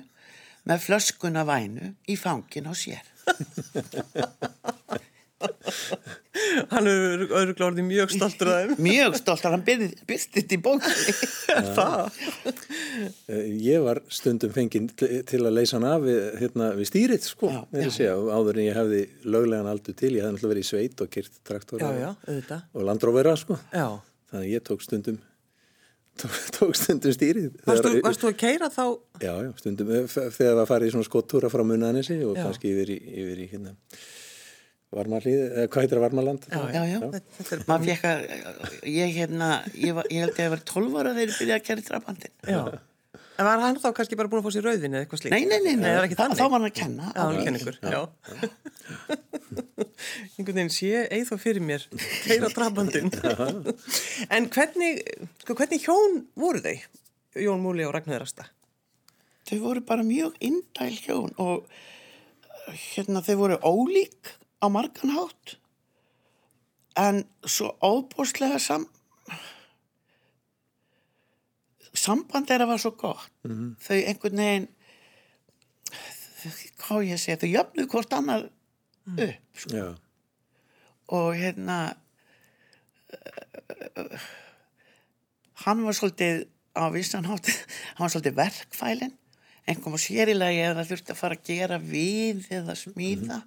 með 0.70 0.86
flöskuna 0.86 1.44
vænu 1.48 1.94
í 2.08 2.16
fangin 2.20 2.68
á 2.70 2.74
sér 2.78 3.04
hann 6.70 6.88
er 6.90 7.24
öðru 7.28 7.54
glórið 7.58 7.86
mjög 7.88 8.12
stoltur 8.14 8.50
að 8.52 8.60
þeim. 8.74 8.82
mjög 8.86 9.16
stolt 9.20 9.46
að 9.48 9.56
hann 9.56 9.64
byrstist 10.10 10.54
í 10.56 10.60
bókinni 10.64 11.16
Það? 11.78 12.20
Eh, 13.30 13.46
Ég 13.64 13.84
var 13.86 14.02
stundum 14.14 14.54
fenginn 14.56 14.90
til 15.00 15.40
að 15.42 15.56
leysa 15.56 15.78
hann 15.80 15.88
af 15.90 16.04
við, 16.06 16.20
hérna, 16.42 16.70
við 16.78 16.90
stýrit, 16.92 17.26
sko, 17.28 17.50
Já, 17.54 17.62
já. 17.86 17.90
segja, 17.96 18.18
áður 18.36 18.60
en 18.60 18.68
ég 18.68 18.78
hefði 18.80 19.02
löglegan 19.26 19.72
aldur 19.72 19.98
til, 20.00 20.14
ég 20.18 20.24
hefði 20.26 20.36
náttúrulega 20.38 20.54
verið 20.56 20.68
í 20.68 20.70
sveit 20.74 21.04
og 21.06 21.12
kyrt 21.16 21.42
traktora 21.48 21.92
Já, 21.98 22.12
og 22.76 22.86
landróvera, 22.88 23.36
sko. 23.40 23.60
Já. 23.74 23.88
Þannig 24.30 24.52
ég 24.54 24.66
tók 24.68 24.84
stundum, 24.86 25.18
tók, 26.22 26.36
tók 26.60 26.76
stundum 26.78 27.16
stýrið. 27.16 27.50
Varst 27.66 27.82
þú, 27.82 27.90
Þegar- 27.96 28.06
varst 28.06 28.22
þú 28.24 28.30
að 28.30 28.38
keira 28.44 28.70
þá? 28.76 28.84
Já, 29.24 29.34
já, 29.48 29.52
stundum, 29.64 29.90
eh, 29.96 30.06
þegar 30.14 30.60
það 30.62 30.70
farið 30.74 30.92
í 30.92 30.94
svona 30.96 31.08
skottúra 31.10 31.50
frá 31.50 31.64
munanissi 31.66 32.20
og 32.28 32.36
Já. 32.38 32.44
kannski 32.46 32.74
yfir 32.76 32.92
í, 32.94 33.00
yfir 33.24 33.42
í 33.42 33.50
hérna, 33.56 33.74
Varmalíð, 34.90 35.42
eða 35.54 35.70
hvað 35.70 35.84
heitir 35.84 36.00
það 36.00 36.04
Varmaland? 36.08 36.46
Já, 36.50 36.84
já. 36.90 37.00
Þetta, 37.04 37.34
þetta 37.38 37.56
er 37.56 37.66
Maður 37.70 37.90
fekk 37.92 38.06
að, 38.10 38.22
ég 38.90 39.12
hérna, 39.20 39.50
ég, 39.78 39.92
var, 39.94 40.08
ég 40.10 40.24
held 40.26 40.32
að 40.34 40.46
ég 40.48 40.54
var 40.56 40.64
12 40.72 40.96
ára 40.98 41.12
þegar 41.14 41.28
ég 41.30 41.36
byrjaði 41.38 41.76
að 41.76 41.82
í 41.84 41.90
drafbandin. 41.90 42.34
Já. 42.50 42.62
En 43.40 43.48
var 43.48 43.62
hann 43.64 43.78
þá 43.80 43.86
kannski 43.96 44.18
bara 44.20 44.28
búin 44.32 44.42
að 44.42 44.48
fá 44.50 44.56
sér 44.56 44.66
rauðin 44.68 44.96
eða 44.98 45.06
eitthvað 45.06 45.22
slíkt? 45.22 45.36
Nei, 45.36 45.46
nei, 45.48 45.60
nei, 45.64 45.76
nei. 45.80 45.92
er 45.94 46.08
ekki 46.08 46.18
Þá-. 46.20 46.34
Þá 46.36 46.42
var 46.42 46.56
hann 46.58 46.66
að 46.68 46.74
kenna. 46.76 47.12
Já, 47.14 47.20
hann 47.22 47.46
kenni 47.46 47.62
ykkur, 47.62 47.78
já. 47.86 48.02
Einhvern 50.40 50.58
veginn 50.58 50.74
sé 50.74 51.06
þá 51.30 51.36
fyrir 51.40 51.64
mér, 51.64 51.86
keira 52.26 52.50
drafbandinn. 52.52 53.14
en 54.36 54.50
hvernig, 54.52 55.00
sko, 55.46 55.56
hvernig 55.56 55.86
hjón 55.86 56.20
voru 56.40 56.64
þau, 56.66 56.76
Jón 57.46 57.64
Múli 57.64 57.86
og 57.88 57.94
Ragnar 57.96 58.26
Rasta? 58.26 58.50
Þau 59.48 59.58
voru 59.64 59.86
bara 59.88 60.04
mjög 60.04 60.36
indæl 60.44 60.92
hjón 61.06 61.32
og 61.40 61.70
hérna 62.90 63.24
þau 63.24 63.36
voru 63.40 63.62
ólík 63.64 64.36
á 64.60 64.66
margan 64.72 65.16
hátt. 65.16 65.58
En 67.00 67.24
svo 67.46 67.74
óbúslega 67.80 68.60
sam 68.60 68.88
samband 72.00 72.48
þeirra 72.48 72.68
var 72.70 72.80
svo 72.82 72.94
gott. 72.98 73.32
Þau 73.44 73.98
einhvern 73.98 74.44
veginn 74.44 74.70
hvað 76.80 77.04
á 77.04 77.06
ég 77.06 77.16
að 77.16 77.24
segja 77.24 77.40
þau 77.42 77.50
jöfnuð 77.50 77.90
hvort 77.92 78.16
annar 78.16 78.46
upp 79.10 79.60
sko. 79.60 79.76
Já, 79.76 79.88
og 81.10 81.30
hérna 81.38 81.78
hann 85.66 85.84
var 85.86 85.98
svolítið 85.98 86.46
á 86.78 86.86
vissan 86.94 87.28
hátt 87.28 87.50
hann 87.98 88.06
var 88.06 88.14
svolítið 88.14 88.38
verkfælin 88.40 89.16
einhverjum 89.70 89.98
og 89.98 90.04
sérilegi 90.04 90.62
ef 90.66 90.78
það 90.78 90.92
þurfti 90.92 91.14
að 91.16 91.22
fara 91.22 91.40
að 91.40 91.50
gera 91.50 91.80
við 91.82 92.46
eða 92.60 92.78
smíða 92.80 93.42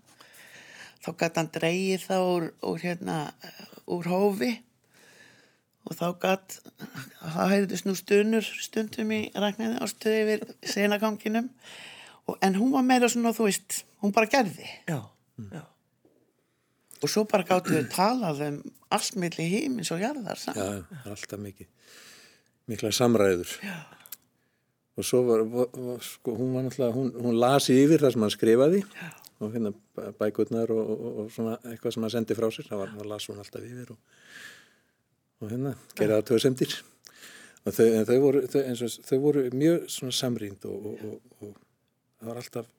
þá 1.02 1.08
gæti 1.18 1.40
hann 1.40 1.50
dreigið 1.54 2.04
það 2.08 2.28
úr, 2.32 2.46
úr 2.70 2.84
hérna 2.84 3.16
úr 3.90 4.08
hófi 4.10 4.52
og 5.82 5.96
þá 5.98 6.06
gæti 6.22 6.60
þá 7.22 7.40
hefðist 7.52 7.88
nú 7.88 7.96
stunur 7.98 8.46
stundum 8.62 9.14
í 9.16 9.22
rækniði 9.34 9.80
ástöði 9.82 10.22
yfir 10.22 10.44
senaganginum 10.74 11.50
og, 12.28 12.36
en 12.38 12.58
hún 12.58 12.74
var 12.74 12.86
meira 12.86 13.10
svona 13.10 13.34
þú 13.34 13.48
veist 13.48 13.82
hún 14.02 14.14
bara 14.14 14.30
gerði 14.30 14.68
Já, 14.86 15.00
já. 15.50 15.64
og 17.02 17.10
svo 17.10 17.24
bara 17.30 17.46
gáttu 17.48 17.74
við 17.74 17.90
talað 17.94 18.44
um 18.48 18.60
allt 18.92 19.18
milli 19.18 19.48
hímins 19.48 19.90
og 19.94 20.02
jarðar 20.04 20.38
já, 20.38 20.44
saman. 20.44 20.84
er 21.02 21.16
alltaf 21.16 21.42
mikið 21.42 21.68
mikla 22.70 22.92
samræður 22.94 23.56
Já. 23.64 23.80
og 24.94 25.06
svo 25.08 25.24
var, 25.26 25.42
var, 25.50 25.72
var 25.74 26.04
sko, 26.06 26.36
hún 26.38 26.54
var 26.54 26.68
náttúrulega, 26.68 26.94
hún, 26.94 27.10
hún 27.18 27.40
lasi 27.42 27.74
yfir 27.82 28.04
það 28.04 28.14
sem 28.14 28.26
hann 28.26 28.34
skrifaði 28.36 28.84
Já. 28.86 29.10
Og 29.42 29.52
hérna 29.56 29.72
bæ- 29.96 30.12
bækurnar 30.20 30.70
og, 30.74 30.90
og, 30.94 31.18
og 31.24 31.30
svona 31.34 31.56
eitthvað 31.70 31.94
sem 31.96 32.06
hann 32.06 32.14
sendi 32.14 32.36
frá 32.38 32.48
sér, 32.54 32.68
það 32.70 32.80
var, 32.84 32.92
það 32.98 33.10
las 33.12 33.28
hún 33.30 33.40
alltaf 33.42 33.66
yfir 33.68 33.92
og, 33.94 33.98
og 35.42 35.50
hérna, 35.52 35.74
gerði 35.98 36.16
það 36.18 36.26
töðu 36.30 36.44
semdir 36.46 36.76
og 37.62 37.76
þau, 37.76 37.86
en 37.98 38.06
þau 38.08 38.16
voru, 38.26 38.44
þau, 38.52 38.60
eins 38.66 38.82
og, 38.86 38.94
þau 39.10 39.18
voru 39.26 39.44
mjög 39.54 39.88
svona 39.96 40.16
samrýnd 40.20 40.66
og, 40.70 40.86
og, 40.92 41.02
og, 41.08 41.42
og 41.48 41.58
það 42.22 42.30
var 42.32 42.40
alltaf, 42.44 42.70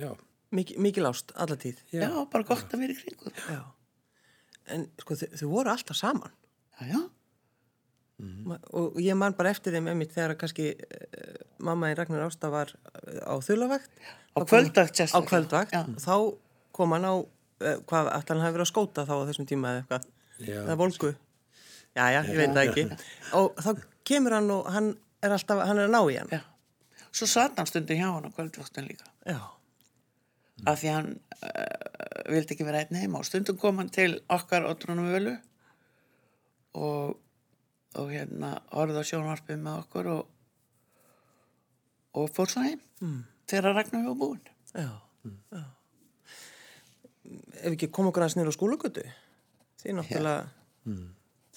já 0.00 0.10
Mik 0.50 0.72
mikil 0.82 1.06
ást, 1.06 1.30
alla 1.38 1.54
tíð. 1.54 1.76
Já, 1.94 2.08
bara 2.26 2.42
gott 2.42 2.72
að 2.74 2.80
vera 2.82 2.90
í 2.90 2.96
kringu. 2.98 3.30
Já. 3.38 3.60
En 4.74 4.88
sko, 4.98 5.14
þau, 5.20 5.28
þau 5.38 5.50
voru 5.52 5.70
alltaf 5.70 5.94
saman. 6.00 6.32
Já, 6.80 6.88
já. 6.90 7.02
Ma- 8.50 8.58
Og 8.74 8.98
ég 8.98 9.14
man 9.14 9.36
bara 9.38 9.52
eftir 9.54 9.76
þeim 9.76 9.86
einmitt 9.92 10.10
þegar 10.16 10.34
að 10.34 10.40
kannski 10.42 10.66
uh, 10.74 11.38
mamma 11.62 11.92
í 11.92 11.94
Ragnar 12.00 12.26
Ásta 12.26 12.50
var 12.50 12.72
eh, 12.74 13.22
á 13.30 13.38
þulavægt. 13.46 13.94
Á 14.36 14.38
kvöldvakt 14.46 14.94
Á 14.94 14.98
sérstaklega. 15.00 15.28
kvöldvakt. 15.30 15.72
Já. 15.74 15.82
Þá 16.04 16.14
kom 16.76 16.92
hann 16.96 17.06
á, 17.06 17.14
uh, 17.18 17.76
hvað, 17.88 18.10
ætla 18.14 18.34
hann 18.34 18.44
hafi 18.44 18.56
verið 18.56 18.66
að 18.66 18.72
skóta 18.72 19.06
þá 19.08 19.14
á 19.18 19.28
þessum 19.30 19.48
tíma 19.50 19.72
eða 19.72 19.82
eitthvað. 19.82 20.08
Eða 20.46 20.76
volgu. 20.80 21.14
Já, 21.98 22.04
já, 22.14 22.20
ég 22.22 22.36
veit 22.38 22.54
það 22.54 22.68
ekki. 22.70 22.84
Og 23.36 23.58
þá 23.58 23.70
kemur 24.06 24.36
hann 24.38 24.50
og 24.54 24.68
hann 24.70 24.92
er 25.20 25.34
alltaf, 25.34 25.64
hann 25.66 25.80
er 25.82 25.88
að 25.90 25.94
ná 25.96 26.00
í 26.06 26.18
hann. 26.20 26.30
Já. 26.30 26.42
Svo 27.10 27.26
satt 27.26 27.58
hann 27.58 27.66
stundum 27.66 27.98
hjá 27.98 28.06
hann 28.06 28.28
á 28.28 28.30
kvöldvaktin 28.36 28.86
líka. 28.86 29.10
Já. 29.26 29.40
Af 30.70 30.80
því 30.80 30.92
hann 30.94 31.10
uh, 31.42 32.30
vildi 32.30 32.54
ekki 32.54 32.66
vera 32.68 32.84
einn 32.84 33.00
heima 33.00 33.20
og 33.20 33.26
stundum 33.26 33.58
kom 33.58 33.80
hann 33.82 33.90
til 33.92 34.20
okkar 34.30 34.68
ótrúnum 34.68 35.10
völu 35.10 35.34
og, 36.78 37.16
og 37.98 38.12
hérna 38.12 38.54
orða 38.78 39.02
sjónvarpið 39.06 39.62
með 39.64 39.80
okkur 39.82 40.10
og, 40.14 40.28
og 42.20 42.30
fór 42.36 42.52
svo 42.52 42.64
heim 42.66 42.80
mm. 43.00 43.20
Þegar 43.50 43.76
Ragnar 43.76 44.06
var 44.06 44.18
búinn. 44.20 44.42
Já, 44.72 44.90
já. 45.50 45.62
Ef 47.60 47.74
ekki 47.74 47.90
kom 47.92 48.08
okkur 48.10 48.24
aðeins 48.24 48.38
niður 48.38 48.54
á 48.54 48.56
skólagötu, 48.56 49.04
því 49.82 49.96
náttúrulega, 49.98 50.96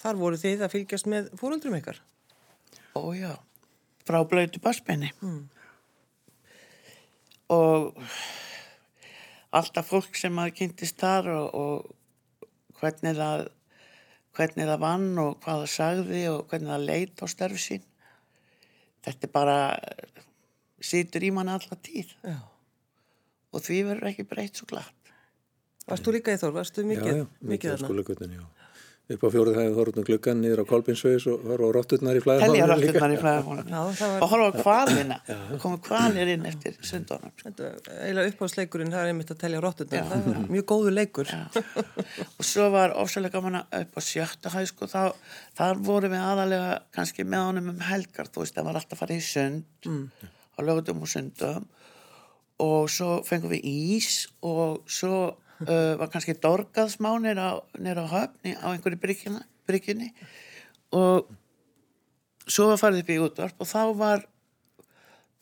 þar 0.02 0.20
voru 0.20 0.38
þið 0.40 0.64
að 0.66 0.74
fylgjast 0.74 1.10
með 1.10 1.32
fóröldrum 1.40 1.78
ykkar. 1.78 2.00
Ó 2.94 3.02
já, 3.16 3.32
frá 4.06 4.20
blöytu 4.28 4.62
bassbenni. 4.62 5.10
Og 7.54 7.96
alltaf 9.54 9.90
fólk 9.90 10.16
sem 10.18 10.38
að 10.40 10.54
kynntist 10.60 11.00
þar 11.00 11.30
og, 11.34 11.54
og 11.54 12.78
hvernig 12.80 13.16
það 13.18 13.48
hvernig 14.34 14.66
það 14.68 14.82
vann 14.82 15.10
og 15.22 15.36
hvað 15.44 15.60
það 15.62 15.72
sagði 15.74 16.22
og 16.32 16.40
hvernig 16.50 16.72
það 16.72 16.86
leit 16.88 17.22
á 17.22 17.26
störf 17.30 17.60
sín. 17.62 17.84
Þetta 19.04 19.28
er 19.28 19.32
bara 19.34 19.58
situr 20.90 21.24
í 21.26 21.32
manni 21.34 21.54
alla 21.56 21.78
tíð 21.88 22.12
Já. 22.24 22.36
og 23.54 23.64
því 23.64 23.80
verður 23.90 24.10
ekki 24.12 24.28
breytt 24.30 24.60
svo 24.60 24.68
glatt. 24.70 25.14
Varst 25.88 26.06
þú 26.06 26.16
líka 26.16 26.32
í 26.32 26.40
Þór? 26.40 26.52
Varst 26.56 26.78
þú 26.78 26.86
mikið, 26.88 27.10
já, 27.12 27.24
já, 27.24 27.48
mikið 27.54 27.74
á 27.74 27.78
skólagötun, 27.82 28.36
já. 28.38 28.44
Upp 29.04 29.20
á 29.20 29.28
fjóruð 29.28 29.58
hæði 29.60 29.72
þorðnum 29.76 30.04
gluggan 30.08 30.38
niður 30.40 30.60
á 30.64 30.70
Kolbinsveis 30.70 31.24
og 31.28 31.42
horfa 31.44 31.66
á 31.68 31.74
rótturnar 31.76 32.16
í 32.16 32.20
flæðarmálinu 32.24 32.54
Telja 32.56 32.68
rátturnar 32.70 33.12
í 33.12 33.18
flæðarmálinu. 33.20 33.72
Já, 33.74 33.80
það 33.98 34.12
var 34.14 34.22
Og 34.24 34.30
horfa 34.32 34.46
á 34.48 34.52
kvalina. 34.64 35.18
Það 35.26 35.58
komu 35.60 35.80
kvalir 35.84 36.30
inn 36.32 36.46
eftir 36.48 36.78
sundunum. 36.88 37.34
þetta, 37.42 37.72
eiginlega 37.98 38.30
uppáðsleikurinn, 38.32 38.94
það 38.94 39.02
er 39.04 39.10
einmitt 39.12 39.32
að 39.34 39.42
telja 39.42 39.60
rótturnar. 39.60 40.08
Það 40.08 40.24
var 40.30 40.48
mjög 40.54 40.64
góður 40.72 40.96
leikur. 40.96 41.34
og 42.38 42.48
svo 42.48 42.70
var 42.72 42.96
ofsalega 43.02 43.36
gaman 43.36 43.58
að 43.60 43.76
upp 43.82 43.98
á 44.00 44.02
sjötta 44.08 44.54
hæð 44.56 44.70
sko, 44.72 44.88
þá, 44.88 45.02
þar 45.60 45.82
vorum 45.90 46.16
við 46.16 46.24
aðalega 46.30 46.72
kannski 46.96 47.28
með 47.28 47.44
honum 47.50 47.68
um 47.74 47.84
helgar 47.90 48.32
þú 48.32 48.46
veist, 48.46 48.56
það 48.56 48.70
var 48.70 48.80
alltaf 48.80 48.96
að 48.96 49.04
fara 49.04 49.20
í 49.20 49.26
sund 49.28 49.84
á 50.54 50.58
lögutum 50.62 51.02
og 51.02 51.10
sundum. 51.10 51.66
Og 52.62 52.90
svo 52.90 53.18
fengum 53.26 53.50
við 53.50 53.66
ís 53.66 54.26
og 54.46 54.84
svo 54.86 55.16
uh, 55.34 55.94
var 55.98 56.10
kannski 56.12 56.36
dorgað 56.38 56.92
smá 56.94 57.10
nýra 57.18 57.58
á, 57.58 58.04
höfni 58.14 58.54
á 58.54 58.70
einhverju 58.70 59.00
bryggjunni, 59.66 60.12
og 60.94 61.30
svo 62.46 62.68
var 62.70 62.80
farið 62.80 63.02
upp 63.02 63.10
í 63.10 63.20
útvarp 63.24 63.64
og 63.64 63.70
þá 63.70 63.82
var 63.98 64.26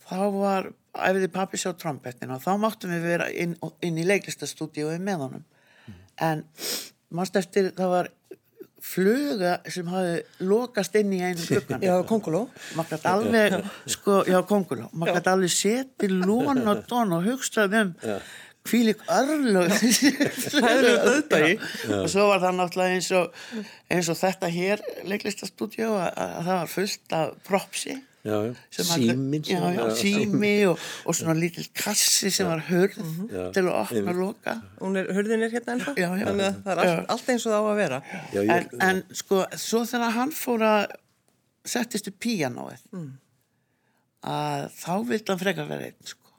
þá 0.06 0.20
var 0.34 0.70
æfiði 0.92 1.30
pappi 1.32 1.60
sjá 1.60 1.72
trompettin 1.78 2.32
og 2.34 2.42
þá 2.44 2.52
máttum 2.60 2.92
við 2.92 3.06
vera 3.06 3.28
inn, 3.32 3.54
inn 3.80 3.98
í 3.98 4.06
leiklistastúdíu 4.06 4.92
með 5.00 5.26
honum. 5.26 5.44
En 6.20 6.44
mást 7.12 7.36
eftir 7.38 7.72
það 7.76 7.94
var 7.96 8.10
fluga 8.82 9.56
sem 9.70 9.86
hafi 9.92 10.46
lokast 10.48 10.96
inn 10.98 11.12
í 11.14 11.20
einu 11.22 11.44
gluggan 11.46 11.82
Já, 11.88 11.94
Kongoló. 12.08 12.44
maður 12.76 12.96
gæti 12.96 13.10
alveg 13.12 13.58
sko, 13.96 14.20
já, 14.26 14.38
konguló, 14.48 14.88
maður 14.92 15.20
gæti 15.20 15.32
alveg 15.36 15.52
setið 15.56 16.16
lón 16.26 16.64
og 16.66 16.82
don 16.90 17.14
og 17.18 17.28
hugsað 17.30 17.76
um 17.82 17.92
dauðdagi. 21.02 21.54
Já. 21.90 21.96
og 21.98 22.08
svo 22.12 22.28
var 22.30 22.42
það 22.44 22.58
náttúrulega 22.60 22.94
eins 22.98 23.08
og, 23.18 23.40
eins 23.90 24.10
og 24.12 24.18
þetta 24.20 24.50
hér 24.54 24.84
leiklistastúdíu 25.10 25.88
að, 25.96 26.10
að 26.14 26.36
það 26.46 26.54
var 26.60 26.70
fullt 26.76 27.16
af 27.18 27.32
propsi 27.48 27.96
Já, 28.22 28.36
sími 29.98 30.52
og, 30.70 30.78
og 31.10 31.16
svona 31.18 31.34
lítill 31.34 31.64
kassi 31.74 32.30
sem 32.30 32.46
var 32.46 32.60
hörð 32.68 33.00
Já. 33.32 33.48
til 33.56 33.64
að 33.64 33.72
opna 33.80 34.12
og 34.12 34.20
loka 34.20 34.54
Hún 34.78 34.98
er, 35.00 35.08
hurðin 35.16 35.42
er 35.42 35.50
hérna 35.50 35.74
ennþá. 35.74 35.94
Þannig 35.98 36.44
að 36.46 36.60
það 36.62 36.70
er 36.72 36.82
allt, 36.84 37.10
allt 37.16 37.32
eins 37.34 37.46
og 37.48 37.54
það 37.54 37.58
á 37.58 37.66
að 37.72 37.80
vera. 37.80 37.98
já, 38.30 38.40
ég, 38.42 38.52
en, 38.54 38.68
en 38.88 39.02
sko, 39.18 39.40
svo 39.58 39.82
þegar 39.90 40.14
hann 40.20 40.34
fór 40.38 40.64
að 40.68 40.94
settist 41.74 42.10
upp 42.12 42.20
píanóið 42.22 42.86
að 44.22 44.68
þá 44.78 44.92
vildi 45.10 45.32
hann 45.32 45.42
frekar 45.42 45.66
vera 45.72 45.90
einn 45.90 46.10
sko. 46.12 46.30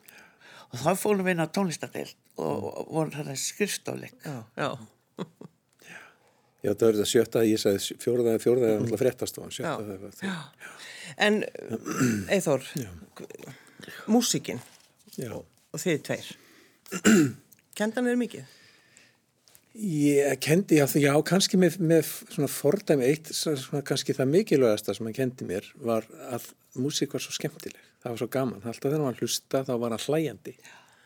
og 0.72 0.80
þá 0.86 0.90
fórum 1.04 1.28
við 1.28 1.36
inn 1.36 1.44
á 1.44 1.48
tónlistadeild 1.52 2.16
og, 2.40 2.64
og 2.64 2.94
vorum 2.96 3.12
þetta 3.18 3.36
skrifstofleik 3.44 4.16
Já, 4.24 4.38
já. 4.56 4.70
já, 6.64 6.72
það 6.72 6.88
er 6.88 6.96
þetta 6.96 7.12
sjötta, 7.12 7.44
ég 7.48 7.60
sagði 7.60 8.00
fjóruða, 8.04 8.40
fjóruða 8.40 8.72
er 8.72 8.82
alltaf 8.86 9.04
fréttastofan, 9.04 9.52
sjötta 9.52 9.76
Já. 9.84 9.88
það 9.92 10.08
var 10.08 10.18
það. 10.22 10.92
En, 11.18 11.44
Eithor, 12.34 12.66
músíkin 14.12 14.62
Já. 15.20 15.34
og 15.38 15.82
þið 15.82 16.04
tveir, 16.08 16.34
kendan 17.80 18.10
er 18.10 18.20
mikið? 18.20 18.60
Ég 19.74 20.38
kendi, 20.46 20.78
já, 20.78 20.86
já 21.02 21.14
kannski 21.26 21.58
með, 21.58 21.80
með 21.82 22.10
svona 22.30 22.50
fordæmi 22.52 23.08
eitt, 23.10 23.32
svona 23.34 23.82
kannski 23.86 24.14
það 24.14 24.30
mikilvægasta 24.36 24.94
sem 24.94 25.08
hann 25.10 25.18
kendi 25.18 25.48
mér 25.50 25.66
var 25.82 26.06
að 26.30 26.52
músík 26.78 27.16
var 27.16 27.24
svo 27.24 27.34
skemmtileg, 27.34 27.82
það 28.04 28.14
var 28.14 28.22
svo 28.22 28.30
gaman, 28.36 28.62
alltaf 28.62 28.86
þegar 28.86 29.00
hann 29.00 29.10
var 29.10 29.22
hlusta 29.24 29.64
þá 29.66 29.74
var 29.82 29.96
hann 29.96 30.06
hlæjandi 30.06 30.56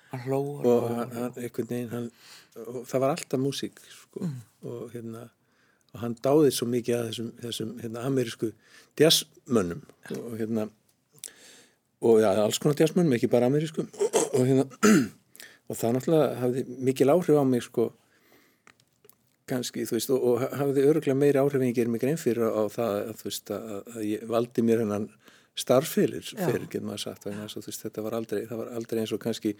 Hann 0.08 0.24
hló 0.24 0.38
og 0.64 0.86
hann, 0.88 1.10
hann, 1.12 1.34
einhvern 1.36 1.68
veginn 1.68 1.90
hann, 1.92 2.06
og 2.64 2.84
það 2.88 3.02
var 3.04 3.14
alltaf 3.16 3.42
músík 3.44 3.82
sko. 3.92 4.24
Mm. 4.24 4.38
og 4.68 4.94
hérna 4.94 5.24
og 5.98 6.04
hann 6.04 6.16
dáði 6.22 6.54
svo 6.54 6.68
mikið 6.70 6.96
að 6.96 7.08
þessum, 7.10 7.30
þessum 7.42 7.72
hérna, 7.82 8.04
amerísku 8.06 8.52
jazzmönnum 9.00 9.82
og 10.14 10.34
hérna 10.38 10.68
og 12.06 12.20
já, 12.22 12.30
alls 12.38 12.60
konar 12.62 12.78
jazzmönnum, 12.78 13.16
ekki 13.18 13.30
bara 13.32 13.50
amerísku 13.50 13.88
og 13.88 14.44
hérna 14.46 14.68
og 15.68 15.80
það 15.80 15.98
náttúrulega 15.98 16.36
hafði 16.44 16.66
mikil 16.90 17.10
áhrif 17.16 17.42
á 17.42 17.46
mig 17.50 17.66
sko 17.66 17.88
kannski, 19.48 19.88
þú 19.88 19.96
veist, 19.96 20.12
og, 20.14 20.28
og 20.28 20.46
hafði 20.60 20.86
öruglega 20.92 21.18
meiri 21.18 21.42
áhrif 21.42 21.62
en 21.62 21.70
ég 21.70 21.78
gerir 21.78 21.92
mig 21.92 22.04
grein 22.04 22.20
fyrir 22.20 22.52
á 22.52 22.68
það 22.70 22.94
að, 23.00 23.14
þú 23.22 23.30
veist, 23.30 23.52
að, 23.56 23.76
að 23.96 24.08
ég 24.12 24.26
valdi 24.30 24.66
mér 24.68 24.84
hennan 24.84 25.10
starffyrir, 25.58 26.26
fyrir, 26.38 26.68
getur 26.68 26.86
maður 26.86 27.06
sagt 27.08 27.30
að 27.32 27.40
þú 27.56 27.64
veist, 27.66 27.86
þetta 27.88 28.04
var 28.06 28.18
aldrei, 28.20 28.42
það 28.46 28.60
var 28.62 28.74
aldrei 28.78 29.02
eins 29.02 29.14
og 29.16 29.24
kannski 29.24 29.56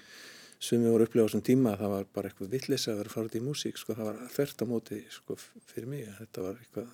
sem 0.60 0.82
við 0.82 0.94
voru 0.94 1.08
upplegað 1.08 1.28
á 1.28 1.30
þessum 1.30 1.44
tíma 1.46 1.74
að 1.74 1.84
það 1.84 1.94
var 1.94 2.08
bara 2.18 2.30
eitthvað 2.30 2.54
villisa 2.56 2.94
að 2.94 3.02
vera 3.02 3.26
út 3.28 3.38
í 3.38 3.42
músík, 3.46 3.80
sko, 3.80 3.96
það 3.98 4.10
var 4.10 4.22
þvert 4.34 4.64
á 4.64 4.66
móti, 4.70 5.00
sko, 5.14 5.38
fyrir 5.70 5.90
mig, 5.92 6.08
þetta 6.18 6.46
var 6.46 6.62
eitthvað 6.62 6.94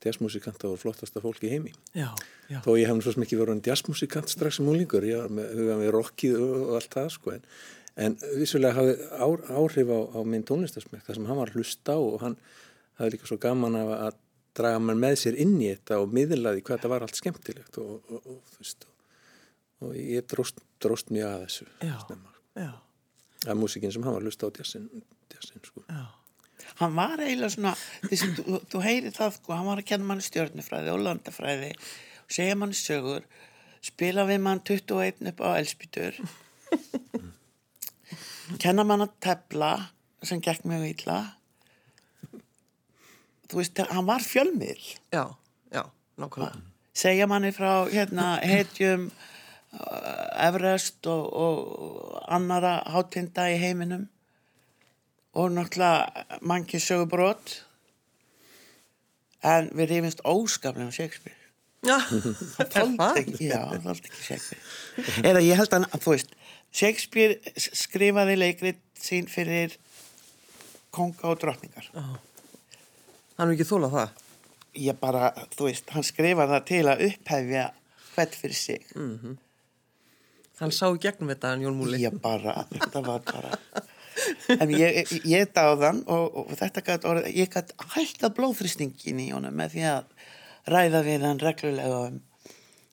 jazzmusikant 0.00 0.64
og 0.64 0.78
flottasta 0.80 1.20
fólk 1.20 1.42
í 1.44 1.50
heimi. 1.52 1.74
Já, 1.92 2.08
já. 2.48 2.60
Þó 2.64 2.70
ég 2.80 2.88
hef 2.88 3.02
svo 3.04 3.24
ekki 3.24 3.40
verið 3.40 3.68
jazzmusikant 3.68 4.32
strax 4.32 4.60
sem 4.60 4.68
múlingur, 4.68 5.04
ég 5.04 5.20
var 5.20 5.34
með 5.36 5.60
með 5.82 5.92
rockið 5.96 6.40
og, 6.40 6.72
allt 6.78 6.96
það, 6.96 7.10
sko, 7.16 7.36
en, 7.36 7.44
en 8.00 8.16
vissulega 8.38 8.78
hafði 8.78 8.96
áhrif 9.60 9.92
á, 9.92 10.00
á 10.16 10.20
minn 10.24 10.46
tónlistasmekk, 10.48 11.04
það 11.08 11.20
sem 11.20 11.28
hann 11.28 11.40
var 11.40 11.52
að 11.52 11.60
hlusta 11.60 11.96
á 11.96 12.00
og 12.00 12.18
hann 12.24 12.38
hafði 13.00 13.16
líka 13.16 13.28
svo 13.28 13.40
gaman 13.40 13.76
af 13.80 13.92
að 13.96 14.20
draga 14.56 14.80
mann 14.82 15.00
með 15.00 15.18
sér 15.20 15.36
inn 15.40 15.56
í 15.60 15.68
þetta 15.70 16.00
og 16.02 16.14
miðlaði 16.16 16.64
hvað 16.64 16.80
þetta 16.80 16.92
var 16.92 17.04
allt 17.06 17.20
skemmtilegt 17.20 17.78
og, 17.80 18.00
og, 18.10 18.32
og 18.34 18.88
og 19.80 19.96
ég 19.96 20.26
dróst, 20.28 20.60
dróst 20.82 21.12
mjög 21.12 21.28
að 21.30 21.44
þessu 21.46 21.66
Já. 21.80 21.94
snemma, 22.04 22.32
Já, 22.58 22.70
að 23.46 23.60
músikinn 23.60 23.92
sem 23.94 24.04
hann 24.04 24.16
var 24.16 24.24
að 24.24 24.30
hlusta 24.30 24.48
á 24.48 24.56
jazzin, 24.58 24.88
jazzin 25.32 25.62
sko. 25.64 25.84
já. 25.88 26.06
Hann 26.80 26.94
var 26.96 27.20
eiginlega 27.20 27.52
svona, 27.54 27.72
þessi, 28.04 28.28
þú, 28.36 28.60
þú 28.70 28.82
heyri 28.84 29.12
það, 29.16 29.34
sko, 29.38 29.54
hann 29.56 29.68
var 29.68 29.80
að 29.80 29.88
kenna 29.90 30.08
manni 30.08 30.24
stjórnufræði 30.24 30.92
og 30.92 31.02
landafræði 31.04 31.70
og 31.76 32.36
segja 32.36 32.58
manni 32.60 32.76
sögur, 32.78 33.26
spila 33.84 34.26
við 34.28 34.42
mann 34.44 34.62
21 34.68 35.32
upp 35.32 35.42
á 35.44 35.48
elspítur, 35.56 36.20
kenna 38.62 38.84
mann 38.86 39.06
að 39.06 39.16
tefla 39.24 39.72
sem 40.24 40.40
gekk 40.44 40.66
mjög 40.68 40.86
illa. 40.90 41.18
Þú 43.50 43.62
veist, 43.62 43.80
hann 43.90 44.06
var 44.06 44.22
fjölmiðl. 44.22 44.90
Já, 45.10 45.24
já, 45.72 45.82
nákvæmlega. 46.20 46.60
segja 47.00 47.26
manni 47.30 47.50
frá 47.56 47.88
hérna 47.90 48.34
hetjum 48.44 49.08
uh, 49.08 49.28
Everest 49.70 51.06
og, 51.06 51.26
og 51.30 52.22
annara 52.32 52.80
hátinda 52.90 53.46
í 53.52 53.58
heiminum. 53.60 54.08
Og 55.38 55.52
náttúrulega 55.54 56.40
mannkið 56.42 56.82
sögu 56.82 57.10
brot 57.10 57.52
en 59.46 59.70
við 59.76 59.92
rifumst 59.94 60.24
óskaplega 60.26 60.88
um 60.88 60.94
Shakespeare. 60.94 61.36
Það 61.86 62.72
þoldi 62.74 63.20
ekki, 63.22 63.46
já, 63.48 63.60
ekki 63.72 64.10
Shakespeare. 64.18 64.64
Eða 65.30 65.44
ég 65.46 65.60
held 65.60 65.76
að, 65.78 65.86
þú 66.02 66.16
veist 66.16 66.34
Shakespeare 66.70 67.54
skrifaði 67.56 68.36
leikrit 68.36 68.82
sín 69.00 69.30
fyrir 69.30 69.78
konga 70.94 71.30
og 71.30 71.38
drottningar. 71.40 71.88
Hann 71.94 73.46
er 73.46 73.54
ekki 73.54 73.68
þólað 73.70 73.96
það. 73.96 74.18
ég 74.78 74.98
bara, 75.00 75.30
þú 75.56 75.66
veist, 75.66 75.88
hann 75.94 76.06
skrifaði 76.06 76.52
það 76.54 76.66
til 76.68 76.82
að 76.90 77.04
upphefja 77.08 77.64
hvert 78.14 78.36
fyrir 78.38 78.58
sig 78.58 78.84
Hann 80.60 80.74
sá 80.76 80.86
gegnum 81.00 81.32
þetta, 81.32 81.54
hann 81.54 81.64
Jón 81.64 81.78
Múli. 81.78 82.02
ég 82.04 82.16
bara, 82.20 82.66
þetta 82.72 83.02
var 83.06 83.24
bara 83.24 83.56
en 84.60 84.72
ég, 84.74 85.08
ég 85.28 85.52
dáðan 85.56 86.02
og, 86.10 86.42
og 86.42 86.50
þetta 86.58 86.82
gæti 86.84 87.08
orðið, 87.10 87.30
ég 87.38 87.52
gæti 87.52 87.88
hækkað 87.94 88.34
blóðþrýstingin 88.38 89.22
í 89.22 89.30
honum 89.32 89.56
með 89.56 89.76
því 89.76 89.86
að 89.94 90.10
ræða 90.70 91.04
við 91.06 91.24
hann 91.24 91.40
reglulega 91.40 92.02
um, 92.10 92.20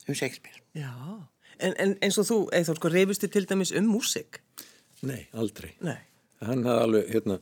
um 0.08 0.18
Shakespeare 0.18 0.64
Já, 0.78 0.94
en, 1.60 1.74
en 1.82 1.96
eins 2.06 2.20
og 2.22 2.28
þú, 2.28 2.40
Eithor, 2.56 2.78
sko, 2.80 2.92
reyfistu 2.94 3.30
til 3.34 3.48
dæmis 3.50 3.74
um 3.76 3.88
músik? 3.90 4.42
Nei, 5.08 5.24
aldrei. 5.38 5.72
Nei. 5.86 5.98
Hann 6.46 6.66
hafði 6.68 6.84
alveg, 6.86 7.08
hérna, 7.16 7.38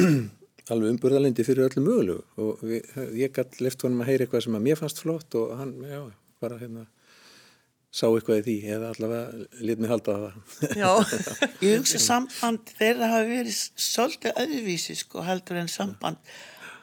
alveg 0.70 0.94
umburðalindi 0.94 1.46
fyrir 1.46 1.66
öllu 1.66 1.82
mögulegu 1.82 2.44
og 2.44 2.62
við, 2.66 2.94
ég 3.18 3.34
gætt 3.34 3.58
lift 3.64 3.82
honum 3.86 4.04
að 4.04 4.12
heyra 4.12 4.26
eitthvað 4.26 4.46
sem 4.46 4.58
að 4.58 4.66
mér 4.68 4.78
fannst 4.78 5.02
flott 5.02 5.38
og 5.40 5.56
hann, 5.58 5.74
já, 5.82 6.00
bara 6.42 6.60
hérna, 6.62 6.86
sá 7.90 8.06
eitthvað 8.06 8.40
í 8.40 8.44
því 8.46 8.56
eða 8.76 8.92
allavega 8.94 9.64
lít 9.66 9.82
mig 9.82 9.90
halda 9.90 10.16
það. 10.24 10.36
Já, 10.78 10.90
ég 11.66 11.80
hugsa 11.80 12.02
samband 12.02 12.74
þeirra 12.78 13.10
hafi 13.14 13.32
verið 13.34 13.58
svolítið 13.86 14.42
öðruvísi 14.44 14.98
sko 15.00 15.24
heldur 15.26 15.62
en 15.62 15.72
samband 15.72 16.34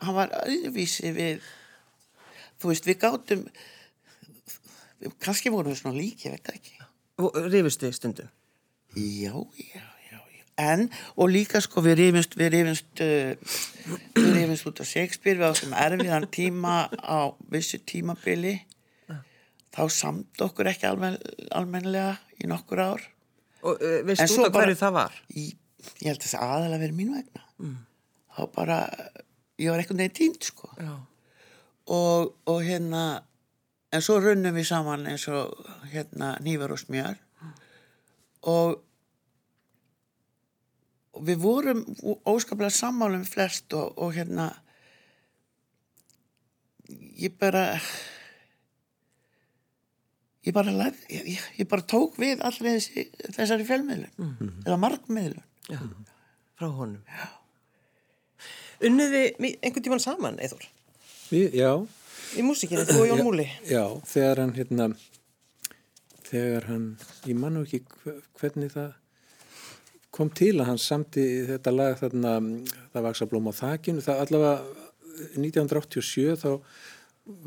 hann 0.01 0.17
var 0.17 0.33
öðruvísi 0.43 1.13
við 1.15 1.45
þú 2.59 2.73
veist, 2.73 2.89
við 2.89 2.99
gátum 3.01 3.45
kannski 5.21 5.53
vorum 5.53 5.71
við 5.71 5.81
svona 5.83 5.97
líki, 5.97 6.27
ég 6.27 6.35
veit 6.37 6.51
ekki 6.55 6.77
reyfistu 7.17 7.91
stundum. 7.93 8.29
Já, 8.95 9.33
já, 9.57 9.81
já, 10.11 10.19
já. 10.37 10.43
En, 10.57 10.89
og 11.15 11.29
líka 11.29 11.61
sko 11.61 11.81
við 11.85 11.97
rifumst, 12.01 12.37
við 12.37 12.51
rifumst, 12.53 13.01
uh, 13.01 13.35
við 14.15 14.31
rifumst 14.35 14.69
út 14.69 14.81
af 14.81 14.89
Shakespeare, 14.89 15.39
við 15.39 15.49
áttum 15.49 15.75
erfiðan 15.77 16.27
tíma 16.33 16.75
á 16.93 17.33
vissu 17.51 17.79
tímabili, 17.79 18.59
þá 19.77 19.83
samt 19.93 20.41
okkur 20.41 20.71
ekki 20.73 20.87
almen, 20.89 21.17
almenlega 21.53 22.15
í 22.41 22.49
nokkur 22.49 22.81
ár. 22.81 23.03
Og 23.61 23.77
uh, 23.77 24.01
út 24.01 24.17
af 24.19 24.51
bara- 24.51 24.65
hverju 24.65 24.79
það 24.81 24.95
var? 24.97 25.19
Í, 25.37 25.45
ég 26.01 26.09
held 26.11 26.25
að 26.25 26.35
aðalega 26.47 26.81
verið 26.81 26.97
mín 26.97 27.13
vegna. 27.13 27.45
Þá 28.37 28.41
bara, 28.53 28.79
ég 29.61 29.71
var 29.71 29.81
eitthvað 29.81 30.01
neginn 30.01 30.17
tímt 30.17 30.49
sko. 30.49 30.69
Og, 31.87 32.33
og 32.49 32.59
hérna, 32.65 33.03
en 33.95 34.03
svo 34.03 34.17
runnum 34.21 34.57
við 34.57 34.67
saman 34.69 35.07
eins 35.07 35.23
og 35.31 35.55
hérna 35.93 36.33
nývar 36.43 36.73
og 36.75 36.81
smjör 36.81 37.15
og, 38.47 38.73
og 41.15 41.23
við 41.27 41.39
vorum 41.41 41.81
óskaplega 42.27 42.73
sammálum 42.75 43.23
flest 43.27 43.73
og, 43.77 43.95
og 43.97 44.13
hérna 44.17 44.49
ég 47.17 47.33
bara 47.39 47.79
ég 50.47 50.53
bara 50.55 50.71
lærði, 50.73 51.03
ég, 51.11 51.25
ég- 51.35 51.47
ég 51.61 51.67
bara 51.71 51.83
tók 51.93 52.15
við 52.21 52.41
allri 52.47 52.75
þessi, 52.77 53.03
þessari 53.35 53.65
fjölmiðlun 53.67 54.63
eða 54.65 54.77
markmiðlun 54.79 55.43
Já, 55.67 55.81
frá 56.57 56.67
honum. 56.71 57.01
Já. 57.11 57.27
Unniði 58.87 59.21
einhvern 59.41 59.83
tíman 59.87 59.99
saman, 60.03 60.37
Eithor? 60.39 60.63
Við, 61.31 61.55
já, 61.57 61.71
Í 62.37 62.43
músikinu, 62.43 62.83
þú 62.87 62.99
og 63.01 63.07
Jón 63.09 63.21
Múli? 63.25 63.45
já, 63.69 63.83
þegar 64.05 64.41
hann, 64.43 64.53
hérna, 64.57 64.87
þegar 66.27 66.65
hann, 66.67 66.87
ég 67.25 67.37
mann 67.39 67.59
ekki 67.63 67.79
hve- 68.03 68.17
hvernig 68.39 68.73
það 68.73 68.93
kom 70.11 70.29
til 70.35 70.53
að 70.59 70.65
hann 70.71 70.77
samti 70.81 71.23
þetta 71.47 71.71
lag 71.75 71.95
þarna, 71.99 72.33
það 72.93 73.05
vaksa 73.07 73.27
blóm 73.31 73.47
á 73.47 73.53
þakinu, 73.55 74.03
það 74.03 74.21
allavega 74.25 74.85
1987 75.37 76.35
þá 76.43 76.51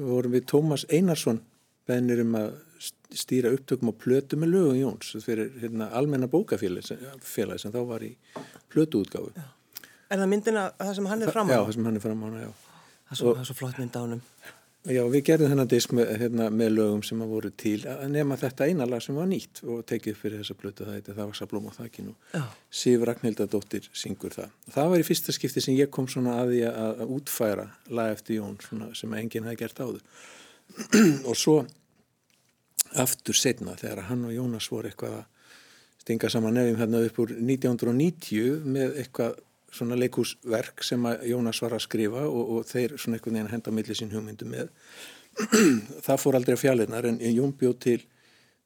vorum 0.01 0.33
við 0.35 0.45
Tómas 0.51 0.85
Einarsson 0.91 1.41
beðnir 1.89 2.21
um 2.25 2.35
að 2.41 2.51
stýra 2.81 3.53
upptökum 3.55 3.93
á 3.93 3.95
plötu 3.95 4.39
með 4.41 4.55
lögum 4.55 4.79
Jóns 4.81 5.13
fyrir 5.25 5.51
hérna, 5.61 5.91
almenna 5.97 6.29
bókafélagi 6.31 6.93
sem, 6.93 7.59
sem 7.61 7.75
þá 7.75 7.81
var 7.89 8.05
í 8.07 8.15
plötuútgáfu. 8.73 9.35
Er 10.11 10.19
það 10.19 10.31
myndina 10.33 10.71
það 10.79 10.95
sem 10.99 11.11
hann 11.11 11.27
er 11.27 11.35
fram 11.35 11.51
á? 11.51 11.55
Já, 11.55 11.61
það 11.61 11.75
sem 11.77 11.91
hann 11.91 12.01
er 12.01 12.05
fram 12.07 12.23
á 12.23 12.27
hana, 12.29 12.47
já. 12.47 12.55
Það 13.11 13.13
er 13.13 13.51
svo, 13.51 13.59
flott 13.59 13.79
mynd 13.83 13.99
á 13.99 14.01
honum. 14.01 14.25
Já, 14.89 15.03
við 15.13 15.23
gerðum 15.29 15.51
þennan 15.53 15.69
disk 15.69 15.91
með, 15.93 16.11
hérna, 16.23 16.47
með 16.57 16.71
lögum 16.73 17.03
sem 17.05 17.21
að 17.21 17.33
voru 17.35 17.49
til 17.61 17.83
nema 18.09 18.39
þetta 18.41 18.65
eina 18.71 18.87
lag 18.89 19.03
sem 19.05 19.19
var 19.19 19.27
nýtt 19.29 19.61
og 19.69 19.83
tekið 19.91 20.15
fyrir 20.17 20.41
þessa 20.41 20.57
blötu 20.57 20.87
það 20.87 20.97
heiti 20.97 21.17
Það 21.19 21.27
var 21.29 21.37
sablóm 21.37 21.67
á 21.69 21.73
þakkinu. 21.77 22.15
Sif 22.81 23.05
Ragnhildadóttir 23.05 23.91
syngur 23.93 24.33
það 24.33 24.55
það 24.73 24.89
var 24.95 25.03
í 25.03 25.07
fyrsta 25.11 25.35
skipti 25.37 25.61
sem 25.67 25.77
ég 25.77 25.93
kom 25.93 26.09
svona 26.09 26.39
að 26.41 26.55
því 26.55 26.63
að, 26.71 27.03
að 27.05 27.13
útfæra 27.19 27.67
lag 27.93 28.15
eftir 28.15 28.39
Jón 28.39 28.57
svona, 28.65 28.89
sem 28.97 29.19
enginn 29.21 29.51
hafi 29.51 29.61
gert 29.61 29.85
áður 29.85 30.01
og 31.29 31.37
svo 31.37 31.59
aftur 32.99 33.37
setna 33.37 33.77
þegar 33.79 34.09
hann 34.09 34.25
og 34.27 34.35
Jónas 34.35 34.71
voru 34.73 34.91
eitthvað 34.91 35.21
að 35.21 35.29
stinga 36.01 36.31
saman 36.33 36.57
nefnum 36.57 36.81
hérna 36.81 37.05
upp 37.07 37.23
úr 37.23 37.33
1990 37.37 38.67
með 38.67 38.99
eitthvað 39.03 39.39
svona 39.71 39.99
leikúsverk 40.01 40.83
sem 40.83 41.05
að 41.07 41.27
Jónas 41.31 41.61
var 41.63 41.77
að 41.77 41.85
skrifa 41.87 42.25
og, 42.27 42.55
og 42.57 42.67
þeir 42.67 42.97
svona 42.99 43.19
einhvern 43.19 43.37
veginn 43.37 43.53
henda 43.53 43.71
á 43.71 43.77
milli 43.77 43.97
sín 43.97 44.11
hugmyndu 44.15 44.49
með. 44.51 44.71
Það 46.07 46.23
fór 46.25 46.39
aldrei 46.39 46.57
að 46.57 46.63
fjallinnar 46.65 47.07
en 47.07 47.21
Jón 47.23 47.53
bjóð 47.59 47.77
til 47.85 47.99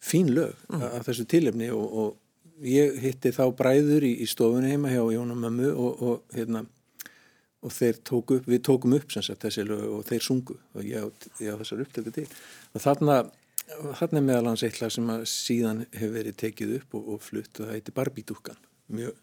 fín 0.04 0.32
lög 0.36 0.54
af 0.72 1.04
þessu 1.08 1.26
tilefni 1.28 1.68
og, 1.74 1.84
og 1.84 2.64
ég 2.64 2.96
hitti 3.02 3.34
þá 3.34 3.44
bræður 3.56 4.06
í, 4.06 4.14
í 4.24 4.28
stofunni 4.28 4.72
heima 4.72 4.92
hjá 4.92 5.02
Jón 5.12 5.34
og 5.34 5.44
og, 5.74 6.02
og 6.08 6.36
hérna 6.36 6.64
og 7.64 7.72
þeir 7.72 8.00
tóku 8.04 8.38
upp, 8.38 8.48
við 8.48 8.60
tókum 8.64 8.94
upp 8.96 9.12
sem 9.12 9.24
sagt 9.24 9.44
þessi 9.46 9.64
lög 9.64 9.84
og 9.88 10.02
þeir 10.04 10.24
sungu 10.24 10.56
og 10.76 10.84
ég 10.84 11.04
á 11.04 11.56
þessar 11.60 11.84
upptöku 11.84 12.12
til. 12.12 12.26
Og 12.76 12.82
þarna 12.84 13.22
þarna 13.98 14.20
er 14.20 14.26
meðal 14.28 14.48
hans 14.50 14.64
eitthvað 14.66 14.94
sem 14.96 15.10
að 15.14 15.26
síðan 15.30 15.84
hefur 15.92 16.14
verið 16.14 16.38
tekið 16.40 16.72
upp 16.78 16.96
og, 16.98 17.10
og 17.14 17.22
flutt 17.24 17.60
og 17.60 17.68
það 17.68 17.76
heiti 17.76 17.94
Barbie-dúkkan. 17.98 18.64
Mjög 18.94 19.20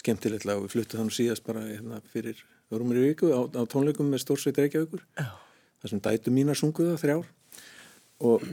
skemmtilegt 0.00 0.46
lag 0.46 0.60
og 0.60 0.66
við 0.66 0.74
fluttum 0.76 1.02
þannig 1.02 1.16
síðast 1.16 1.46
bara 1.46 1.62
hérna, 1.66 2.00
fyrir 2.12 2.40
í 2.70 3.04
viku 3.04 3.32
á, 3.34 3.40
á 3.50 3.62
tónleikum 3.66 4.10
með 4.10 4.22
Stórsveit 4.22 4.58
Reykjavíkur 4.60 5.02
þar 5.16 5.92
sem 5.92 6.02
dætu 6.04 6.34
mínar 6.34 6.58
sunguða 6.58 6.98
þrjár. 7.00 7.26
Og, 8.20 8.44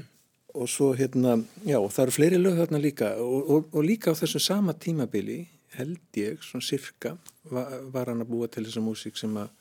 og 0.56 0.71
svo 0.71 0.93
hérna 0.97 1.36
já 1.67 1.78
og 1.78 1.91
það 1.93 2.04
eru 2.06 2.15
fleiri 2.15 2.39
lög 2.41 2.58
þarna 2.62 2.82
líka 2.82 3.12
og, 3.21 3.52
og, 3.52 3.69
og 3.76 3.86
líka 3.86 4.15
á 4.15 4.19
þessum 4.19 4.43
sama 4.43 4.73
tímabili 4.73 5.43
held 5.78 6.17
ég, 6.17 6.41
svona 6.41 6.65
sirka 6.65 7.17
var, 7.52 7.76
var 7.91 8.10
hann 8.10 8.23
að 8.23 8.32
búa 8.32 8.47
til 8.50 8.63
þessa 8.65 8.82
músík 8.82 9.19
sem 9.19 9.36
að 9.38 9.52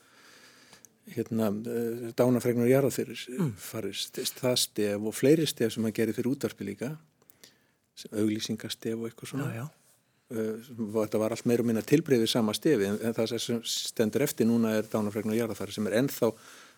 hérna, 1.14 1.51
uh, 1.51 2.11
dánafregnar 2.19 2.71
jarðafyrir 2.71 3.25
mm. 3.37 3.53
farist, 3.62 4.21
það 4.40 4.57
stef 4.64 5.09
og 5.11 5.14
fleiri 5.14 5.47
stef 5.47 5.75
sem 5.75 5.87
að 5.87 5.99
gera 6.01 6.16
fyrir 6.16 6.33
útvarpi 6.33 6.66
líka 6.66 6.95
auglýsingastef 8.12 8.97
og 8.99 9.09
eitthvað 9.09 9.33
svona 9.33 9.51
Já, 9.53 9.62
já. 9.62 9.66
Uh, 10.27 10.90
þetta 10.97 11.23
var 11.23 11.37
allt 11.37 11.47
meira 11.47 11.62
og 11.62 11.69
minna 11.71 11.85
tilbreyfið 11.87 12.33
sama 12.33 12.55
stefi 12.57 12.88
en, 12.88 12.99
en 12.99 13.14
það 13.14 13.37
sem 13.38 13.61
stendur 13.62 14.25
eftir 14.27 14.49
núna 14.49 14.75
er 14.75 14.88
dánafregnar 14.90 15.38
jarðafæri 15.38 15.77
sem 15.77 15.87
er 15.87 16.11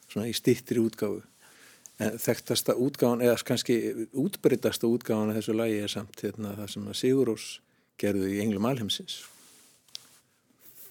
svona 0.08 0.28
í 0.28 0.34
stittri 0.36 0.80
útgáfu 0.80 1.22
en 1.98 2.18
þekktasta 2.20 2.76
útgáfan 2.78 3.24
eða 3.26 3.40
kannski 3.46 3.78
útbreytasta 4.16 4.86
útgáfan 4.88 5.32
af 5.32 5.40
þessu 5.40 5.56
lægi 5.56 5.80
er 5.82 5.92
samt 5.92 6.22
hérna, 6.22 6.54
það 6.60 6.70
sem 6.74 6.86
að 6.86 6.98
Sigurós 7.00 7.48
gerðu 7.98 8.30
í 8.30 8.38
Englum 8.44 8.68
Alheimsins 8.68 9.18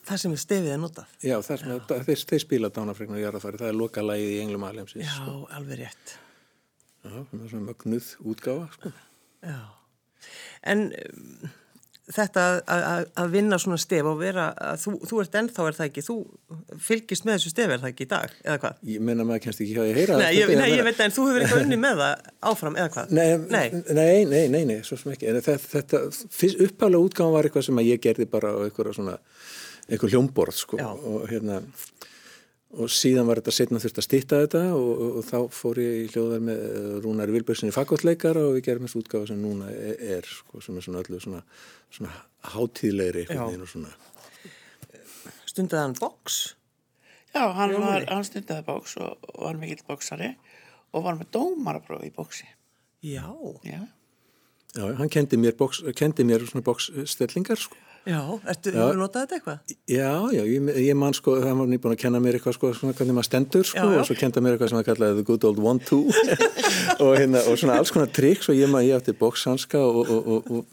Það 0.08 0.22
sem 0.24 0.36
er 0.38 0.42
stefið 0.44 0.72
að 0.76 0.82
notað. 0.86 1.14
Já, 1.28 1.36
það 1.44 1.60
sem 1.64 1.74
að, 1.76 1.94
þeir, 2.08 2.22
þeir 2.32 2.44
spila 2.46 2.70
dánafregnar 2.78 3.20
jarðafæri, 3.26 3.60
það 3.60 3.72
er 3.74 3.78
loka 3.82 4.06
lægið 4.08 4.32
í 4.38 4.40
Englum 4.46 4.64
Alheimsins 4.70 5.04
Já, 5.10 5.14
sko. 5.20 5.38
alveg 5.58 5.82
rétt. 5.84 6.18
Já, 7.04 7.14
það 7.18 7.38
er 7.44 7.52
svona 7.54 7.68
mögnuð 7.70 8.12
útgáfa 8.34 8.68
sko. 8.78 8.92
Já. 9.48 9.58
En 10.68 10.88
um, 10.92 11.50
þetta 12.16 12.44
að, 12.48 12.58
að, 12.72 13.06
að 13.20 13.34
vinna 13.36 13.58
svona 13.60 13.78
stef 13.84 14.08
og 14.08 14.16
vera, 14.22 14.46
að 14.72 14.80
þú, 14.86 14.94
þú 15.12 15.20
ert 15.26 15.36
ennþá 15.42 15.66
er 15.70 15.76
það 15.78 15.90
ekki, 15.90 16.04
þú 16.08 16.16
fylgist 16.88 17.28
með 17.28 17.36
þessu 17.38 17.52
stef 17.52 17.74
er 17.76 17.82
það 17.84 17.92
ekki 17.92 18.08
í 18.08 18.10
dag, 18.14 18.38
eða 18.48 18.58
hvað? 18.64 18.80
Ég 18.94 19.04
menna 19.10 19.26
maður 19.28 19.44
kennst 19.46 19.64
ekki 19.66 19.76
hjá 19.76 19.82
því 19.84 19.92
að 19.92 20.00
heyra 20.02 20.20
Nei, 20.22 20.30
ég, 20.40 20.54
nei, 20.56 20.70
ég 20.72 20.88
veit 20.88 20.96
það, 21.02 21.06
en 21.10 21.16
þú 21.18 21.26
hefur 21.28 21.44
eitthvað 21.46 21.64
unni 21.68 21.80
með 21.84 22.02
það 22.06 22.32
áfram, 22.54 22.80
eða 22.80 22.94
hvað? 22.96 23.14
Nei, 23.20 23.28
Nei. 23.52 23.68
nei, 24.00 24.48
nei, 24.56 24.64
nei, 24.72 24.78
svo 24.88 25.00
sem 25.04 25.12
ekki. 25.18 25.28
En 25.34 25.40
þetta, 25.44 25.58
þetta 25.76 26.02
fyrst 26.40 26.64
uppálega 26.70 27.10
útgáðan 27.12 27.36
var 27.36 27.50
eitthvað 27.52 27.68
sem 27.68 27.84
að 27.84 27.90
ég 27.92 28.04
gerði 28.08 28.30
bara 28.38 28.56
á 28.56 28.60
eitthvað 28.64 28.96
svona, 29.02 29.18
eitthvað 29.88 30.14
hljómborð, 30.14 30.58
sko. 30.60 30.80
Já. 30.82 30.90
Og 30.92 31.26
hérna, 31.32 31.62
og 32.78 32.92
síðan 32.92 33.30
var 33.30 33.40
þetta 33.40 33.56
setna 33.56 33.80
þurft 33.82 34.02
að 34.02 34.08
stýtta 34.08 34.42
þetta 34.44 34.64
og, 34.76 34.90
og, 34.92 35.16
og 35.20 35.28
þá 35.28 35.56
fór 35.56 35.80
ég 35.82 35.96
í 36.02 36.10
hljóðar 36.12 36.44
með 36.50 36.66
eh, 36.68 36.90
Rúnari 37.06 37.36
Vilbergsinni 37.36 37.76
faggóttleikara 37.76 38.44
og 38.50 38.58
við 38.58 38.66
gerum 38.68 38.88
þessu 38.88 39.02
útgáða 39.04 39.32
sem 39.32 39.40
núna 39.42 39.72
er, 39.72 39.96
er 40.18 40.28
sko, 40.28 40.62
sem 40.64 40.78
er 40.78 40.86
svona 40.86 41.04
öllu 41.06 41.22
svona, 41.24 41.42
svona 41.96 42.12
svona. 43.72 43.96
Stundaði 45.48 45.84
hann 45.86 45.98
boks? 45.98 46.42
Já, 47.32 47.44
hann, 47.56 47.76
var, 47.82 48.06
hann 48.12 48.28
stundaði 48.28 48.68
bóks 48.68 48.98
og, 49.00 49.16
og 49.34 49.48
var 49.48 49.62
mikill 49.62 49.86
bóksari 49.88 50.34
og 50.92 51.08
var 51.08 51.18
með 51.20 51.32
dómarapróf 51.38 52.04
í 52.04 52.12
bóksi. 52.16 52.48
Já. 53.06 53.30
Já, 53.64 53.86
Já, 54.78 54.84
hann 55.00 55.10
kendi 55.10 55.40
mér, 55.40 55.56
box, 55.58 55.80
kendi 55.98 56.26
mér 56.28 56.44
svona 56.46 56.66
boksstellingar, 56.66 57.58
sko. 57.58 57.80
Já, 58.08 58.22
ertu, 58.54 58.72
hefur 58.72 59.00
notað 59.02 59.26
þetta 59.26 59.38
eitthvað? 59.38 59.74
Já, 59.92 60.12
já, 60.32 60.42
ég, 60.48 60.70
ég 60.88 60.96
man 60.96 61.16
sko, 61.18 61.34
það 61.44 61.58
var 61.60 61.68
nýbúin 61.74 61.96
að 61.96 62.02
kenna 62.06 62.22
mér 62.24 62.38
eitthvað 62.40 62.56
sko, 62.56 62.72
svona 62.78 62.96
hvernig 62.96 63.18
maður 63.18 63.28
stendur 63.28 63.68
sko, 63.68 63.84
Já, 63.84 63.94
já. 63.98 64.00
og 64.00 64.08
svo 64.08 64.16
kenda 64.22 64.44
mér 64.46 64.56
eitthvað 64.56 64.72
sem 64.72 64.80
að 64.80 64.88
kallaði 64.88 65.18
the 65.20 65.26
good 65.28 65.48
old 65.50 65.60
one 65.60 65.84
two 65.84 66.06
og 67.04 67.12
hérna, 67.20 67.44
og 67.44 67.60
svona 67.60 67.78
alls 67.82 67.92
konar 67.92 68.12
trikk, 68.16 68.46
svo 68.48 68.56
ég 68.56 68.72
maður, 68.72 68.88
ég 68.94 69.02
átti 69.02 69.18
bókshanska 69.20 69.82
og, 69.84 70.00
og, 70.08 70.32
og, 70.38 70.52
og 70.56 70.66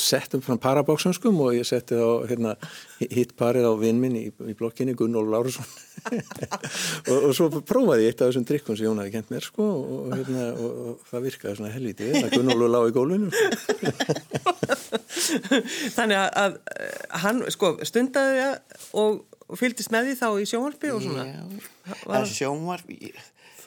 settum 0.00 0.40
svona 0.44 0.60
parabókshanskum 0.62 1.36
og 1.44 1.54
ég 1.56 1.66
setti 1.68 1.96
þá, 1.98 2.26
hérna, 2.30 2.54
hitt 3.02 3.34
parið 3.38 3.66
á 3.68 3.72
vinn 3.80 3.98
minn 4.02 4.16
í, 4.18 4.24
í 4.30 4.54
blokkinni, 4.56 4.94
Gunnól 4.98 5.26
Lárusson 5.32 5.66
og, 7.10 7.16
og 7.16 7.32
svo 7.36 7.48
prófaði 7.60 8.06
ég 8.06 8.14
eitt 8.14 8.22
af 8.24 8.30
þessum 8.30 8.46
trikkum 8.48 8.76
sem 8.78 8.86
Jón 8.88 9.00
hafi 9.02 9.12
kent 9.14 9.30
mér, 9.34 9.44
sko, 9.44 9.66
og, 9.66 10.14
hérna, 10.16 10.48
og, 10.56 10.80
og 10.92 11.06
það 11.10 11.26
virkaði 11.28 11.58
svona 11.60 11.72
helviti, 11.74 12.10
það 12.16 12.34
Gunnólu 12.38 12.70
lág 12.72 12.90
í 12.90 12.96
gólfinu, 12.96 13.28
sko. 13.32 14.56
Þannig 15.96 16.18
að, 16.20 16.28
að 16.40 16.58
hann, 17.24 17.40
sko, 17.54 17.72
stundaði 17.88 18.44
og, 18.96 19.24
fylgdist 19.58 19.92
með 19.94 20.10
því 20.10 20.14
þá 20.20 20.28
í 20.42 20.46
sjónvarpi 20.50 20.92
og 20.94 21.02
svona? 21.04 21.24
já. 21.28 21.42
Var- 21.86 22.16
Það 22.16 22.32
sjónvarp, 22.34 22.88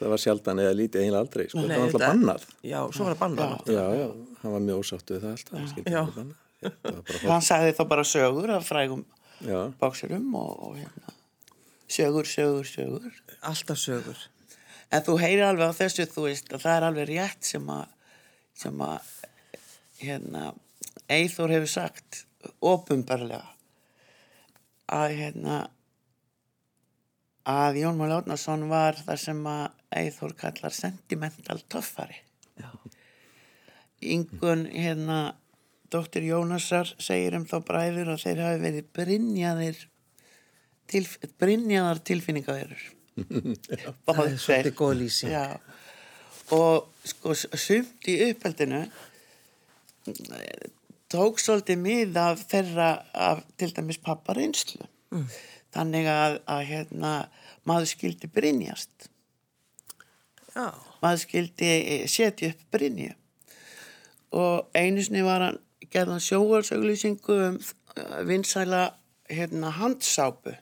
það 0.00 0.10
var 0.14 0.22
sjaldan 0.24 0.60
eða 0.64 0.74
lítið 0.80 1.02
eiginlega 1.04 1.22
aldrei, 1.26 1.46
sko, 1.52 1.60
Nei, 1.60 1.68
það 1.68 1.76
var 1.76 1.86
alltaf 1.86 2.00
þetta- 2.00 2.10
bannað. 2.14 2.44
Já, 2.72 2.80
svo 2.96 3.04
var 3.06 3.14
það 3.14 3.22
bannað. 3.24 3.70
Já, 3.76 3.86
já, 4.00 4.06
hann 4.42 4.52
var 4.56 4.64
mjög 4.66 4.82
ósáttu 4.84 5.16
við 5.16 5.22
það 5.26 5.32
alltaf, 5.36 5.86
Já. 5.94 6.02
bara 6.60 7.32
hann 7.32 7.44
sagði 7.46 7.72
þá 7.78 7.82
bara 7.88 8.04
sögur 8.04 8.50
af 8.56 8.66
frægum 8.68 9.04
Já, 9.40 9.60
bóksurum 9.80 10.34
og, 10.36 10.50
og 10.66 10.74
hérna, 10.76 11.14
sögur, 11.88 12.26
sögur, 12.28 12.66
sögur. 12.68 13.14
Alltaf 13.48 13.78
sögur. 13.80 14.18
En 14.92 15.00
þú 15.06 15.14
heyrir 15.22 15.46
alveg 15.46 15.70
á 15.72 15.78
þessu, 15.78 16.04
þú 16.10 16.26
veist, 16.26 16.50
að 16.52 16.64
það 16.66 16.76
er 16.76 16.86
alveg 16.90 17.08
rétt 17.08 17.46
sem 17.48 17.68
að, 17.72 17.86
sem 18.60 18.82
að, 18.84 19.12
hérna, 20.02 20.50
Eithor 21.08 21.48
hefur 21.54 21.70
sagt, 21.72 22.24
opumbarlega, 22.60 23.44
að, 24.90 25.14
hérna, 25.16 25.56
að 27.50 27.80
Jón 27.80 27.96
Mál 28.00 28.12
Átnarsson 28.18 28.68
var 28.70 28.98
það 29.06 29.18
sem 29.24 29.40
að 29.48 29.68
Eithor 29.96 30.34
kallar 30.38 30.74
sentimental 30.74 31.62
töffari. 31.72 32.20
Ingun, 34.00 34.64
hérna, 34.70 35.34
dóttir 35.92 36.24
Jónasar 36.28 36.88
segir 37.02 37.36
um 37.36 37.44
þá 37.48 37.58
bræður 37.66 38.14
að 38.14 38.24
þeir 38.24 38.42
hafi 38.44 38.62
verið 38.62 38.88
brinjaðir, 38.96 39.82
tilf, 40.90 41.18
brinjaðar 41.42 42.00
tilfinningaverur. 42.06 42.86
Það 44.06 44.24
er 44.24 44.38
svolítið 44.40 44.76
góð 44.78 44.94
lýsing. 45.02 45.34
Já, 45.34 45.60
og 46.54 46.88
sko 47.06 47.34
sumt 47.34 48.08
í 48.10 48.16
uppeldinu 48.30 48.84
tók 51.10 51.40
svolítið 51.42 51.82
mið 51.82 52.18
af 52.20 52.42
þeirra 52.50 52.90
af 53.12 53.42
til 53.58 53.70
dæmis 53.74 54.00
pappa 54.02 54.34
reynslu. 54.36 54.86
Mm. 55.10 55.26
Þannig 55.74 56.08
að, 56.10 56.36
að 56.50 56.62
hérna, 56.70 57.12
maður 57.68 57.90
skildi 57.92 58.30
brinjast. 58.30 59.10
Já. 60.54 60.70
Maður 61.00 61.22
skildi 61.24 61.68
eh, 61.70 62.06
setja 62.10 62.52
upp 62.52 62.64
brinju. 62.74 63.12
Og 64.36 64.70
einu 64.78 65.02
sinni 65.02 65.22
var 65.26 65.46
hann 65.46 65.60
gerðan 65.90 66.22
sjóvalsauglýsingu 66.22 67.38
um 67.48 67.60
eh, 67.96 68.18
vinsæla 68.28 68.82
hérna, 69.30 69.70
handsápu 69.78 70.56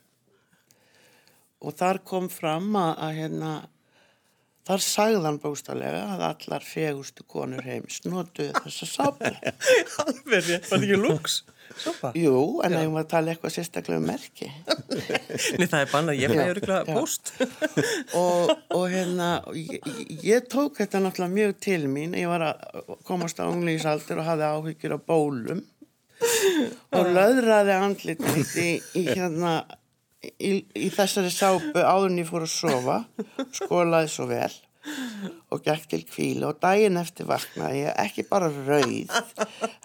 og 1.59 1.75
þar 1.75 1.99
kom 2.07 2.29
fram 2.31 2.71
að, 2.79 2.91
að 3.03 3.17
hérna, 3.17 3.51
þar 4.69 4.83
sagðan 4.85 5.39
bóstalega 5.41 6.03
að 6.13 6.25
allar 6.27 6.65
fegustu 6.65 7.25
konur 7.29 7.65
heims 7.65 8.03
notuðu 8.05 8.53
þessa 8.63 8.89
sápu. 8.89 9.31
Alveg 10.03 10.27
var 10.29 10.45
þetta 10.45 10.77
ekki 10.77 10.99
lúks? 11.01 11.39
Sopa? 11.79 12.09
Jú, 12.17 12.59
en 12.65 12.73
ef 12.75 12.87
maður 12.89 13.07
tala 13.11 13.33
eitthvað 13.33 13.53
sérstaklega 13.53 14.01
um 14.01 14.07
merki. 14.09 14.49
Nei, 15.59 15.67
það 15.69 15.79
er 15.79 15.91
bannað, 15.91 16.21
ég 16.21 16.33
fæ 16.33 16.39
Já, 16.39 16.45
öruglega 16.53 16.95
post. 16.97 17.33
og, 18.21 18.53
og 18.73 18.85
hérna, 18.89 19.29
ég, 19.57 19.89
ég- 20.25 20.47
tók 20.49 20.79
þetta 20.81 21.01
náttúrulega 21.03 21.35
mjög 21.35 21.57
til 21.65 21.81
mín. 21.91 22.17
Ég 22.17 22.29
var 22.31 22.47
að 22.51 22.95
komast 23.07 23.41
á 23.41 23.45
unglýsaldur 23.49 24.23
og 24.23 24.29
hafði 24.31 24.49
áhyggjur 24.49 24.97
á 24.97 24.99
bólum 25.01 25.65
og 26.91 27.11
löðraði 27.15 27.75
andlit 27.79 28.25
mitt 28.25 28.55
í, 28.59 28.71
í 28.99 29.05
hérna 29.07 29.61
í, 30.23 30.51
í 30.75 30.89
þessari 30.93 31.31
sápu 31.33 31.83
áður 31.83 32.09
en 32.11 32.21
ég 32.21 32.29
fór 32.29 32.45
að 32.45 32.53
sofa 32.53 32.97
skólaði 33.55 34.11
svo 34.13 34.27
vel 34.29 34.51
og 35.51 35.63
gekk 35.65 35.89
til 35.91 36.01
kvíla 36.07 36.51
og 36.51 36.61
daginn 36.63 36.99
eftir 37.01 37.27
vaknaði 37.29 37.83
ég 37.83 37.99
ekki 38.05 38.25
bara 38.29 38.47
rauð 38.49 39.11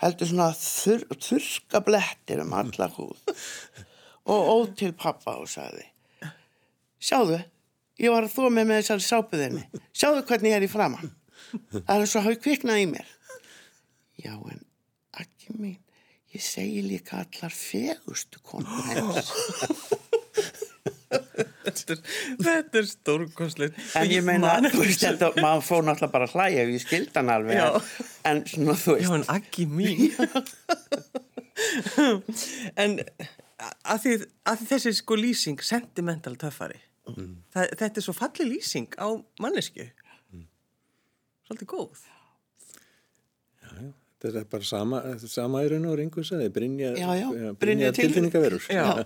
heldur 0.02 0.30
svona 0.30 0.52
þur, 0.58 1.02
þurrka 1.18 1.82
blettir 1.84 2.44
um 2.44 2.54
alla 2.56 2.88
húð 2.94 3.34
og 4.30 4.52
óð 4.54 4.70
til 4.80 4.94
pappa 4.96 5.36
og 5.40 5.50
sagði 5.50 5.90
sjáðu, 7.04 7.42
ég 8.00 8.14
var 8.14 8.24
að 8.24 8.38
þó 8.38 8.46
með 8.48 8.70
með 8.70 8.80
þessari 8.80 9.08
sápuðinni 9.10 9.84
sjáðu 9.92 10.24
hvernig 10.30 10.54
ég 10.54 10.62
er 10.62 10.68
í 10.68 10.72
framann 10.72 11.12
það 11.70 12.04
er 12.04 12.06
og 12.18 12.26
hafi 12.26 12.40
kviknað 12.42 12.82
í 12.82 12.86
mér. 12.90 13.10
Já 14.24 14.34
en 14.34 14.62
ekki 15.20 15.56
mín 15.58 15.80
ég 16.34 16.42
segi 16.42 16.82
líka 16.82 17.20
allar 17.22 17.54
fegustu 17.54 18.40
konur. 18.42 18.82
heims 18.88 19.30
Þetta 21.64 21.94
er, 21.94 22.00
þetta 22.44 22.82
stórkostleit. 22.88 23.76
en 23.98 24.10
ég 24.10 24.24
meina, 24.26 24.54
þú 24.72 24.82
veist 24.84 25.04
þetta 25.04 25.30
maður 25.40 25.62
fór 25.68 25.84
náttúrulega 25.86 26.12
bara 26.14 26.28
að 26.28 26.34
hlæja 26.36 26.62
ef 26.64 26.72
ég 26.74 26.82
skildi 26.84 27.14
hann 27.18 27.32
alveg 27.34 27.60
Já. 27.60 27.68
en, 28.30 28.42
svona 28.50 28.76
þú 28.80 28.96
Já, 28.98 29.00
veist 29.00 29.16
en 29.18 29.26
aggi 29.34 29.66
mín. 29.70 30.00
en 32.84 32.96
að 33.84 34.02
því, 34.04 34.14
að 34.50 34.64
þessi 34.72 34.94
sko 34.98 35.18
lýsing, 35.20 35.62
sentimental 35.64 36.34
töffari, 36.40 36.80
það, 37.06 37.70
þetta 37.80 38.00
er 38.00 38.06
svo 38.08 38.16
falli 38.16 38.48
lýsing 38.50 38.96
á 39.00 39.08
mannesku. 39.42 39.86
Svolítið 41.44 41.68
góð. 41.74 42.04
Þetta 44.24 44.40
er 44.42 44.46
bara 44.54 44.68
sama, 44.68 45.00
sama 45.30 45.62
í 45.64 45.70
raun 45.72 45.88
og 45.90 45.96
ringu 46.00 46.24
sagði, 46.26 46.48
Brynja, 46.54 46.92
Já, 46.98 47.08
já, 47.18 47.26
Brynja, 47.30 47.52
Brynja 47.64 47.90
tilfinningaverur. 47.96 48.64
Já. 48.72 49.04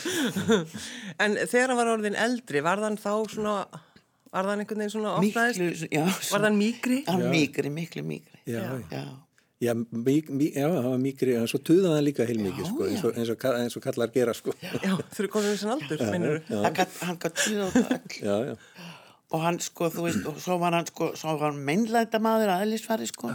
en 1.24 1.38
þegar 1.40 1.72
hann 1.72 1.80
var 1.80 1.94
orðin 1.94 2.18
eldri, 2.20 2.62
var 2.66 2.82
þann 2.84 3.00
þá 3.00 3.14
svona, 3.32 3.56
var 4.30 4.50
þann 4.52 4.64
einhvern 4.64 4.84
veginn 4.84 4.94
svona 4.94 5.16
já, 5.88 6.04
Var 6.04 6.46
þann 6.46 6.60
mýgri? 6.60 7.02
Hann 7.08 7.26
mýgri, 7.32 7.72
miklu 7.74 8.06
mýgri. 8.06 8.44
Já, 8.44 8.62
já. 8.62 8.86
Já. 9.00 9.04
Já, 9.60 9.74
mý, 9.76 10.14
mý, 10.32 10.46
já, 10.56 10.64
það 10.72 10.86
var 10.88 11.00
mýgri, 11.02 11.34
en 11.36 11.48
svo 11.50 11.58
tuðaði 11.60 11.98
hann 11.98 12.06
líka 12.06 12.24
heilmikið, 12.24 12.68
sko, 12.70 12.86
eins 12.86 13.02
og, 13.04 13.18
eins, 13.20 13.32
og, 13.34 13.42
eins 13.58 13.74
og 13.76 13.82
kallar 13.84 14.12
gera, 14.14 14.32
sko. 14.32 14.54
Já, 14.64 14.94
þurfi 15.12 15.28
komið 15.34 15.50
þessan 15.52 15.72
aldur, 15.74 16.04
minnur 16.14 16.38
þú? 16.46 16.62
Hann 16.64 16.78
Hann 17.04 17.18
gætt 17.20 17.42
þetta 17.42 17.98
öll. 17.98 18.14
Já, 18.24 18.36
já. 18.48 18.86
Og 19.30 19.44
hann, 19.44 19.60
sko, 19.62 19.90
þú 19.92 20.06
veist, 20.06 20.24
og 20.26 20.38
svo 20.40 20.56
var 20.62 20.78
hann, 20.78 20.88
sko, 20.88 21.10
svo 21.20 21.36
var 21.36 21.52
hann 21.52 21.60
meinlæta 21.68 22.22
maður 22.24 22.54
aðlisfari, 22.54 23.10
sko. 23.12 23.34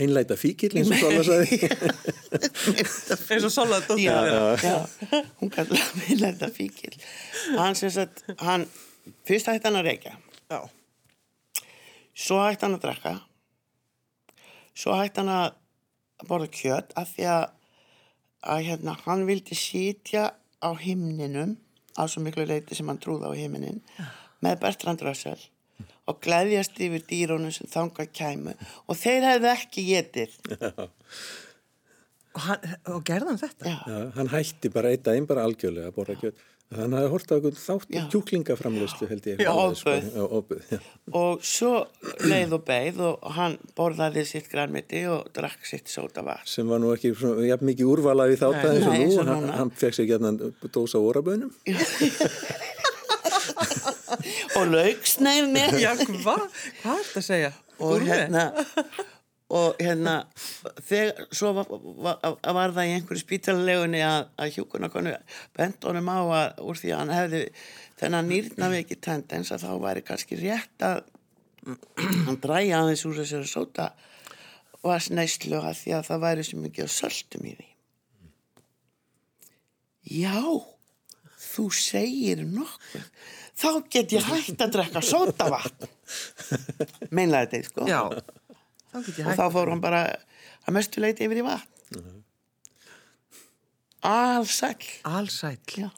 Einlæta 0.00 0.36
fíkil, 0.40 0.72
eins 0.78 0.88
og 0.88 1.00
Svala 1.00 1.24
sagði. 1.26 1.68
Eins 3.32 3.46
og 3.48 3.52
Sola 3.52 3.80
Já, 4.00 4.14
já, 4.62 4.76
hún 5.40 5.50
gætt 5.52 5.72
meinlæta 5.98 6.48
fíkil. 6.52 6.96
Hann 7.58 7.76
sem 7.76 7.90
sagt, 7.92 8.24
hann, 8.40 8.64
fyrst 9.28 9.50
hætti 9.50 9.68
hann 9.68 9.80
að 9.82 9.90
reykja, 9.90 10.14
Já. 10.48 10.60
svo 12.14 12.40
hætti 12.44 12.66
hann 12.66 12.78
að 12.78 12.86
drekka, 12.86 13.14
svo 14.74 14.96
hætti 14.96 15.20
hann 15.20 15.32
að 15.34 16.28
borða 16.28 16.48
kjöt 16.54 16.96
af 16.96 17.12
því 17.12 17.28
að, 17.34 17.44
að 18.54 18.64
hérna, 18.70 18.96
hann 19.04 19.26
vildi 19.28 19.58
sitja 19.58 20.30
á 20.62 20.70
himninum 20.78 21.56
á 21.98 22.08
svo 22.08 22.22
miklu 22.24 22.46
leiti 22.48 22.78
sem 22.78 22.88
hann 22.88 23.00
trúði 23.02 23.28
á 23.28 23.32
himnin 23.36 23.82
með 24.42 24.60
Bertrand 24.62 25.02
Russell 25.04 25.40
og 26.10 26.20
gleðjast 26.24 26.80
yfir 26.82 27.06
dýrónum 27.10 27.54
sem 27.54 27.70
þangað 27.70 28.12
kæmu 28.18 28.56
og 28.86 28.98
þeir 28.98 29.28
hefðu 29.30 29.52
ekki 29.54 29.86
getir 29.92 30.36
Og, 32.32 32.40
hann, 32.46 32.62
og 32.88 33.02
gerði 33.04 33.28
hann 33.28 33.42
þetta? 33.42 33.68
Já, 33.68 33.74
Já, 33.92 33.98
hann 34.16 34.30
hætti 34.32 34.70
bara 34.72 34.92
eitt 34.94 35.04
daginn 35.04 35.28
bara 35.28 35.44
algjörlega 35.44 35.90
að 35.90 35.96
borra 35.98 36.14
kjöt. 36.16 36.38
Þannig 36.72 36.96
að 36.96 37.02
það 37.02 37.10
horta 37.12 37.36
okkur 37.36 37.56
þátt 37.60 37.90
Já. 37.92 38.00
kjúklingaframlöslu 38.14 39.08
held 39.10 39.26
ég. 39.28 39.42
Já, 39.44 39.52
sko. 39.76 39.96
Já, 40.00 40.22
ofbauð, 40.38 40.70
já. 40.72 40.78
og 41.20 41.42
svo 41.44 41.72
leið 42.24 42.54
og 42.56 42.62
beið 42.70 43.02
og 43.04 43.26
hann 43.36 43.58
borðaði 43.76 44.24
sitt 44.30 44.48
grænmiti 44.48 45.02
og 45.12 45.28
drakk 45.36 45.68
sitt 45.68 45.92
sóta 45.92 46.24
var 46.24 46.40
Sem 46.48 46.72
var 46.72 46.80
nú 46.80 46.94
ekki 46.94 47.12
svona, 47.12 47.44
jafn 47.50 47.68
mikið 47.68 47.92
úrvalað 47.92 48.32
í 48.32 48.40
þátt 48.40 48.64
aðeins 48.70 48.88
og 48.88 49.28
nú. 49.28 49.34
Hann, 49.34 49.50
hann 49.58 49.74
fekk 49.82 49.98
sér 49.98 50.08
gætna 50.14 50.32
dósa 50.72 51.02
órabönum. 51.04 51.52
og 54.58 54.68
laugsneið 54.72 55.50
með 55.52 55.78
Já, 55.82 55.90
hvað? 55.96 56.46
Hvað 56.82 56.94
er 56.98 57.06
þetta 57.08 57.22
að 57.22 57.28
segja? 57.28 57.52
og 57.82 57.96
Gúrme? 57.96 58.06
hérna 58.12 58.44
og 59.52 59.80
hérna 59.80 60.14
þegar 60.86 61.26
svo 61.34 61.50
var, 61.58 61.66
var, 61.68 62.20
var 62.56 62.72
það 62.72 62.88
í 62.88 62.92
einhverju 62.96 63.20
spítalegunni 63.20 64.00
að, 64.06 64.28
að 64.40 64.52
hjúkunarkonu 64.56 65.12
bent 65.58 65.88
honum 65.88 66.08
á 66.08 66.20
að 66.22 66.62
úr 66.64 66.80
því 66.80 66.92
að 66.92 67.02
hann 67.02 67.14
hefði 67.16 67.42
þennan 68.00 68.30
nýrnaveiki 68.32 68.96
tendens 69.04 69.52
að 69.52 69.66
þá 69.66 69.72
væri 69.82 70.04
kannski 70.06 70.38
rétt 70.40 70.86
að 70.86 71.02
hann 72.26 72.40
dræja 72.42 72.80
aðeins 72.80 73.04
úr 73.08 73.18
þessari 73.20 73.50
sóta 73.50 73.90
var 74.82 75.04
neyslu 75.14 75.60
að 75.60 75.76
því 75.82 75.94
að 75.98 76.08
það 76.08 76.24
væri 76.24 76.46
svo 76.48 76.62
mikið 76.62 76.90
söltum 76.96 77.44
í 77.46 77.56
því 77.58 77.68
Já 80.22 80.38
þú 81.42 81.66
segir 81.76 82.42
nokkuð 82.46 83.06
þá 83.62 83.68
get 83.92 84.14
ég 84.16 84.26
hægt 84.30 84.62
að 84.64 84.72
drekka 84.78 85.02
sótavatn 85.04 85.90
meinlega 87.14 87.50
þetta 87.52 87.68
sko 87.70 87.88
Já, 87.90 88.00
þá 88.92 88.98
get 89.06 89.18
ég 89.22 89.26
og 89.32 89.38
þá 89.40 89.44
fór 89.56 89.72
hann 89.74 89.82
bara 89.84 90.02
að 90.62 90.76
mestu 90.78 91.02
leiti 91.04 91.26
yfir 91.28 91.42
í 91.42 91.46
vatn 91.46 92.20
allsæll 94.02 94.86
Allsæll. 95.04 95.58
já. 95.78 95.90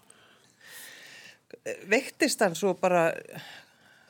Veiktist 1.89 2.43
hann 2.45 2.55
svo 2.59 2.75
bara 2.77 3.07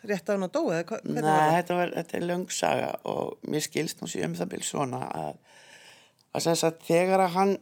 rétt 0.05 0.27
á 0.27 0.35
hann 0.35 0.42
að 0.49 0.55
dóa? 0.57 0.81
eða 0.81 0.87
hva- 0.88 1.03
hvernig 1.05 1.23
Nei, 1.23 1.53
þetta, 1.61 1.77
var, 1.79 1.92
þetta 1.94 2.16
er 2.18 2.25
löng 2.27 2.49
saga 2.51 2.88
og 3.05 3.38
mér 3.47 3.62
skilst 3.62 4.03
nú 4.03 4.09
sér 4.11 4.27
um 4.27 4.35
það 4.35 4.51
byrj 4.57 4.66
svona 4.73 5.01
að, 5.07 5.37
að, 6.35 6.49
að, 6.51 6.81
þegar 6.88 7.23
að 7.29 7.37
hann 7.38 7.55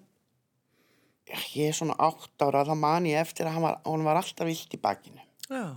ég 1.57 1.71
er 1.71 1.77
svona 1.77 1.97
átt 2.03 2.45
ára 2.45 2.65
þá 2.69 2.75
man 2.79 3.09
ég 3.09 3.21
eftir 3.21 3.49
að 3.49 3.57
hann 3.57 3.67
var, 3.67 3.81
hann 3.87 4.05
var 4.07 4.21
alltaf 4.21 4.49
vilt 4.49 4.77
í 4.77 4.81
bakinu. 4.81 5.23
Já. 5.53 5.77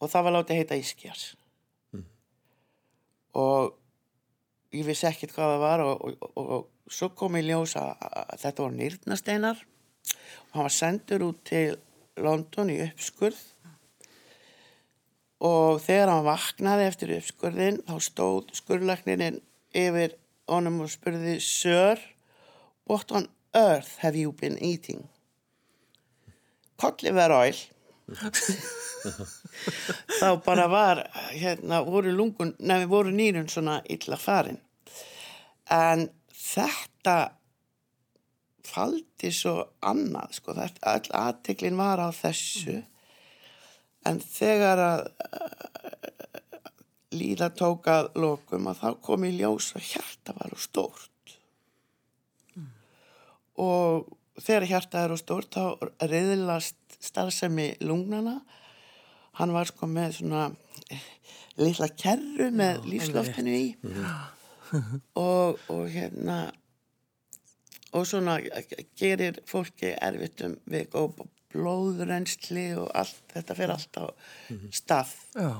og 0.00 0.10
það 0.10 0.24
var 0.26 0.34
látið 0.34 0.58
heita 0.58 0.76
ískjars 0.80 1.26
og 3.36 3.74
ég 4.74 4.86
vissi 4.86 5.06
ekkert 5.08 5.34
hvað 5.36 5.52
það 5.52 5.62
var 5.62 5.82
og, 5.84 6.06
og, 6.06 6.30
og, 6.32 6.48
og 6.56 6.92
svo 6.92 7.10
kom 7.18 7.36
ég 7.38 7.48
ljós 7.50 7.76
að, 7.78 7.92
að 8.00 8.40
þetta 8.42 8.64
voru 8.64 8.78
nýrnasteinar. 8.80 9.60
Og 10.46 10.56
hann 10.56 10.66
var 10.68 10.74
sendur 10.74 11.26
út 11.28 11.42
til 11.48 11.76
London 12.22 12.72
í 12.72 12.78
uppskurð. 12.86 13.40
Og 15.46 15.82
þegar 15.84 16.14
hann 16.14 16.26
vaknaði 16.26 16.86
eftir 16.88 17.14
uppskurðin 17.18 17.82
þá 17.84 17.96
stóð 18.06 18.54
skurðlæknirinn 18.56 19.42
yfir 19.76 20.16
honum 20.48 20.80
og 20.86 20.92
spurði 20.92 21.36
Sir, 21.44 22.00
what 22.88 23.12
on 23.12 23.28
earth 23.56 23.96
have 23.98 24.16
you 24.16 24.32
been 24.32 24.58
eating? 24.62 25.08
Cod-liver 26.76 27.32
oil. 27.32 27.58
Þá 30.20 30.28
bara 30.44 30.66
var 30.68 31.00
hérna 31.32 31.80
voru 31.86 32.12
lungun, 32.12 32.52
nefnir 32.58 32.90
voru 32.90 33.14
nýrun 33.14 33.48
svona 33.50 33.80
illa 33.90 34.18
farin. 34.20 34.60
En 35.72 36.08
þetta 36.36 37.16
faldi 38.66 39.32
svo 39.34 39.56
annað 39.86 40.36
sko, 40.40 40.54
þetta, 40.58 40.92
all 40.92 41.10
aðteklin 41.22 41.78
var 41.78 42.02
á 42.02 42.10
þessu. 42.14 42.82
En 44.06 44.20
þegar 44.22 44.82
að 44.82 45.02
líða 47.16 47.50
tók 47.56 47.88
að 47.90 48.10
lokum 48.20 48.68
að 48.70 48.82
þá 48.82 48.88
kom 49.08 49.24
í 49.26 49.32
ljós 49.38 49.72
að 49.78 49.92
hjarta 49.94 50.34
var 50.36 50.52
úr 50.52 50.62
stórt 50.62 51.15
og 53.62 54.10
þegar 54.42 54.68
hjarta 54.70 55.04
er 55.04 55.14
úr 55.14 55.20
stórt 55.20 55.56
þá 55.56 55.88
reyðlast 56.04 56.98
starfsemi 57.00 57.72
lungnana 57.84 58.40
hann 59.40 59.52
var 59.52 59.68
sko 59.68 59.88
með 59.90 60.18
svona 60.20 60.44
eh, 60.90 61.08
litla 61.60 61.88
kerru 61.92 62.50
með 62.56 62.86
lífsloftinu 62.90 63.56
í 63.56 63.66
og, 65.26 65.58
og 65.72 65.82
hérna 65.92 66.46
og 67.96 68.04
svona 68.08 68.36
gerir 68.98 69.40
fólki 69.48 69.94
erfitt 69.94 70.42
um 70.44 70.56
við 70.68 70.88
góð 70.92 71.26
blóðrensli 71.56 72.66
og 72.76 72.90
allt, 72.96 73.22
þetta 73.32 73.56
fer 73.56 73.72
allt 73.72 74.00
á 74.00 74.04
stað. 74.74 75.12
Já. 75.36 75.52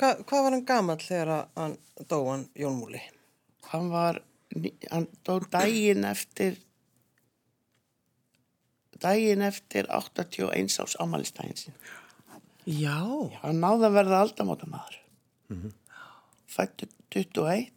Hva, 0.00 0.10
hvað 0.24 0.44
var 0.44 0.56
hann 0.56 0.64
gamall 0.66 1.02
þegar 1.02 1.34
að 1.34 1.44
hann 1.60 1.76
dó 2.10 2.18
hann 2.30 2.46
Jón 2.58 2.80
Múli? 2.80 3.02
Hann 3.68 3.90
var, 3.92 4.22
hann 4.90 5.06
dó 5.26 5.38
daginn 5.52 6.08
eftir 6.08 6.58
daginn 9.02 9.42
eftir 9.46 9.84
81 9.94 10.80
árs 10.82 10.96
ámælistægin 11.00 11.56
sin. 11.56 11.74
Já. 12.68 13.00
Hann 13.42 13.60
náði 13.62 13.84
að 13.88 13.96
verða 13.96 14.20
aldamótamaður. 14.26 14.96
Fættu 16.48 16.86
21 17.14 17.72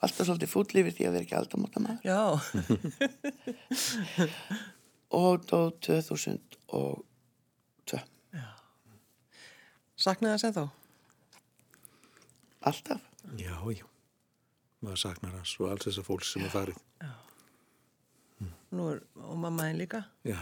alltaf 0.00 0.26
svolítið 0.26 0.50
fúll 0.50 0.78
yfir 0.80 0.94
því 0.96 1.04
að 1.06 1.14
vera 1.16 1.24
ekki 1.26 1.38
aldamótamaður 1.38 2.02
Já. 2.08 2.22
og 5.20 5.34
dó 5.50 5.60
2002 5.84 7.06
Saknaði 10.00 10.32
það 10.32 10.40
sem 10.40 10.52
þá? 10.56 10.64
alltaf 12.70 13.00
Já, 13.36 13.56
já. 13.76 13.84
Maður 14.80 15.00
saknar 15.02 15.36
hans 15.36 15.52
og 15.60 15.66
alls 15.74 15.84
þessar 15.84 16.04
fólks 16.06 16.30
sem 16.32 16.40
er 16.46 16.52
farið. 16.54 16.78
Nú 17.04 17.29
er, 18.70 19.02
og 19.26 19.36
mamma 19.38 19.68
henn 19.68 19.80
líka. 19.80 20.04
Já. 20.24 20.38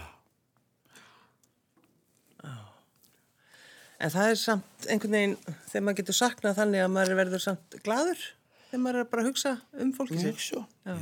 En 3.99 4.13
það 4.15 4.29
er 4.31 4.37
samt 4.39 4.87
einhvern 4.87 5.17
veginn, 5.17 5.37
þegar 5.73 5.85
maður 5.87 5.99
getur 6.03 6.17
saknað 6.21 6.61
þannig 6.61 6.85
að 6.85 6.93
maður 6.95 7.19
verður 7.19 7.43
samt 7.43 7.79
gladur, 7.83 8.21
þegar 8.69 8.83
maður 8.85 9.01
er 9.01 9.09
bara 9.11 9.25
að 9.25 9.31
hugsa 9.33 9.55
um 9.83 9.91
fólki 9.97 10.21
sitt. 10.23 10.39
svo 10.45 10.63
Já. 10.87 10.95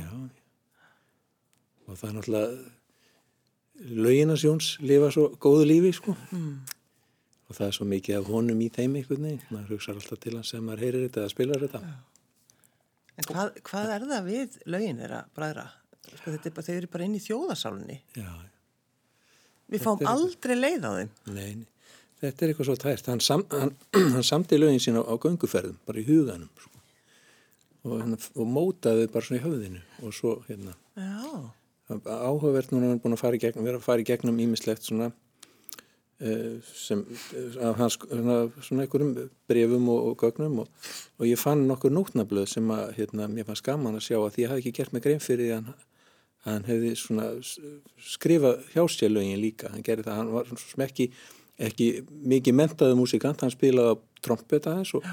Og 1.87 1.93
það 1.99 2.07
er 2.07 2.15
náttúrulega 2.17 2.73
löginasjóns 4.01 4.71
lifa 4.81 5.11
svo 5.13 5.27
góðu 5.37 5.67
lífi, 5.69 5.93
sko. 5.93 6.15
Og 7.47 7.55
það 7.55 7.67
er 7.67 7.75
svo 7.77 7.85
mikið 7.87 8.17
af 8.17 8.31
honum 8.33 8.63
í 8.65 8.71
þeim 8.73 8.97
einhvern 8.97 9.27
veginn. 9.29 9.45
Maður 9.53 9.75
hugsa 9.75 9.93
alltaf 9.93 10.19
til 10.23 10.33
hans 10.35 10.49
sem 10.51 10.65
maður 10.65 10.87
heyrir 10.87 11.05
þetta 11.05 11.21
eða 11.21 11.33
spilar 11.35 11.63
þetta. 11.67 11.83
En 13.17 13.29
hvað, 13.29 13.61
hvað 13.69 13.93
er 13.93 14.07
það 14.09 14.31
við 14.31 14.57
lögin 14.73 14.99
þeirra 15.03 15.21
bræðra? 15.37 15.67
Sko, 16.13 16.33
er 16.33 16.53
bara, 16.53 16.65
þau 16.67 16.75
eru 16.77 16.91
bara 16.93 17.07
inn 17.07 17.17
í 17.17 17.23
þjóðasálunni. 17.23 17.99
Já, 18.17 18.29
Við 19.67 19.83
fáum 19.83 20.05
aldrei 20.07 20.55
leið 20.55 20.85
á 20.87 20.91
þeim. 20.95 21.09
nei, 21.35 21.49
nei. 21.63 21.67
Þetta 22.17 22.45
er 22.45 22.49
eitthvað 22.49 22.67
svo 22.69 22.75
tært. 22.81 23.07
Hann, 23.11 23.19
sam, 23.21 23.43
hann, 23.51 23.75
hann 24.15 24.25
samti 24.25 24.57
lögin 24.57 24.81
sín 24.81 24.97
á, 24.97 25.03
á 25.05 25.13
gönguferðum, 25.21 25.75
bara 25.85 26.01
í 26.01 26.05
huganum, 26.07 26.49
sko. 26.57 26.71
og, 27.83 27.99
hérna, 28.01 28.17
og 28.33 28.47
mótaði 28.49 29.05
bara 29.11 29.27
svona 29.27 29.41
í 29.41 29.43
höfðinu 29.43 29.83
og 30.01 30.15
svo 30.15 30.33
hérna 30.47 30.73
áhugavert 31.87 32.73
núna 32.73 32.89
er 32.91 32.99
búin 32.99 33.15
að 33.15 33.21
fara 33.21 33.37
í 33.37 33.39
gegnum, 33.39 33.63
vera 33.67 33.79
að 33.79 33.85
fara 33.85 34.03
í 34.03 34.07
gegnum 34.07 34.39
ímislegt 34.43 34.83
svona 34.83 35.07
uh, 35.07 36.57
sem 36.75 37.03
af 37.63 37.77
hans 37.79 37.95
svona, 38.01 38.39
svona 38.59 38.83
einhverjum 38.83 39.13
brefum 39.47 39.87
og, 39.93 40.09
og 40.09 40.17
gögnum 40.25 40.63
og, 40.65 40.89
og 41.15 41.29
ég 41.29 41.39
fann 41.39 41.63
nokkur 41.69 41.93
nótnablöð 41.95 42.49
sem 42.57 42.73
að 42.75 42.91
hérna, 42.97 43.29
mér 43.31 43.47
fannst 43.47 43.63
gaman 43.67 43.95
að 43.99 44.07
sjá 44.09 44.17
að 44.19 44.33
því 44.35 44.43
ég 44.43 44.51
hafði 44.51 44.65
ekki 44.65 44.75
gert 44.81 44.95
mig 44.97 45.05
grein 45.05 45.23
fyrir 45.23 45.45
því 45.45 45.53
að 45.61 45.71
hann, 46.47 46.53
hann 46.55 46.67
hefði 46.67 46.93
svona 46.99 47.29
skrifað 48.09 48.61
hjásélögin 48.73 49.41
líka, 49.41 49.71
hann 49.73 49.85
gerði 49.85 50.07
það, 50.07 50.21
hann 50.21 50.33
var 50.35 50.53
svona 50.53 50.87
ekki, 50.87 51.09
ekki 51.69 51.89
mikið 52.33 52.57
mentaði 52.61 52.99
músikant, 52.99 53.43
hann 53.43 53.53
spilaði 53.53 53.99
trompet 54.25 54.69
aðeins 54.71 54.95
og 54.97 55.05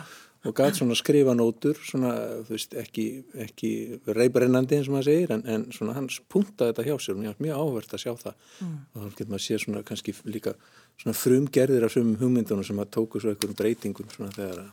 og 0.45 0.53
gæti 0.53 0.79
svona 0.79 0.97
skrifa 0.97 1.33
nótur 1.37 1.79
svona, 1.81 2.13
þú 2.45 2.53
veist, 2.53 2.75
ekki, 2.77 3.05
ekki 3.47 3.71
reybrennandi 4.05 4.77
eins 4.77 4.91
og 4.91 4.97
maður 4.97 5.09
segir, 5.09 5.33
en, 5.33 5.45
en 5.49 5.65
svona 5.73 5.95
hans 5.97 6.19
puntaði 6.29 6.73
þetta 6.73 6.85
hjá 6.89 6.97
sér 7.01 7.17
og 7.17 7.23
mér 7.23 7.33
er 7.33 7.43
mjög 7.47 7.63
áhvert 7.63 7.95
að 7.97 8.03
sjá 8.03 8.13
það 8.21 8.35
mm. 8.61 8.75
og 8.93 8.99
þá 8.99 9.07
getur 9.07 9.31
maður 9.33 9.41
að 9.41 9.47
sé 9.47 9.59
svona 9.63 9.85
kannski 9.89 10.15
líka 10.29 10.55
svona 11.01 11.17
frumgerðir 11.17 11.87
af 11.89 11.95
svömmum 11.95 12.21
hugmyndunum 12.21 12.69
sem 12.69 12.83
að 12.85 12.93
tóku 12.99 13.23
svo 13.23 13.33
einhverjum 13.33 13.59
breytingum 13.63 14.13
svona 14.13 14.37
þegar 14.37 14.61
að, 14.67 14.71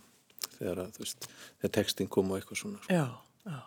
þegar 0.57 0.83
að, 0.83 0.91
þú 0.97 1.05
veist, 1.05 1.29
þegar 1.61 1.75
textin 1.79 2.11
kom 2.11 2.33
og 2.33 2.41
eitthvað 2.41 2.63
svona. 2.65 2.83
Já, 2.91 3.05
já. 3.47 3.59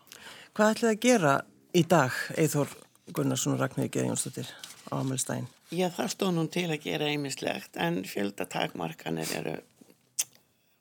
Hvað 0.54 0.74
ætlaði 0.74 0.92
að 0.92 1.02
gera 1.08 1.34
í 1.74 1.82
dag, 1.90 2.14
Eithor 2.38 2.70
Gunnarsson 3.14 3.56
og 3.56 3.60
Ragnhildur 3.60 3.92
Geðjónsdóttir 3.98 4.50
á 4.90 4.94
Amelstæn? 5.00 5.48
Já, 5.74 5.88
það 5.90 6.10
stóð 6.12 6.34
nú 6.36 6.44
til 6.52 6.68
að 6.70 6.84
gera 6.84 7.08
einmislegt 7.10 7.78
en 7.80 8.02
fjöldatakmarkanir 8.06 9.32
eru 9.40 9.54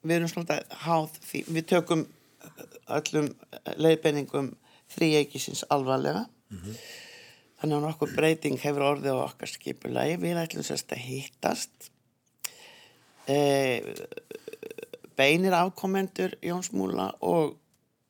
við 0.03 0.17
erum 0.17 0.29
svona 0.31 0.59
háð 0.83 1.15
því, 1.23 1.41
við 1.55 1.65
tökum 1.71 2.03
öllum 2.91 3.31
leiðbeiningum 3.79 4.51
þrýeikisins 4.93 5.63
alvarlega 5.73 6.25
mm 6.27 6.59
-hmm. 6.59 6.77
þannig 7.61 7.77
að 7.77 7.85
nokkur 7.87 8.15
breyting 8.15 8.59
hefur 8.59 8.87
orðið 8.91 9.17
á 9.17 9.25
okkar 9.25 9.49
skipulagi 9.49 10.19
við 10.21 10.41
ætlum 10.43 10.67
sérst 10.67 10.93
að 10.93 11.05
hýttast 11.07 11.89
e, 13.27 13.37
beinir 15.15 15.53
afkomendur 15.53 16.35
Jónsmúla 16.41 17.13
og 17.21 17.57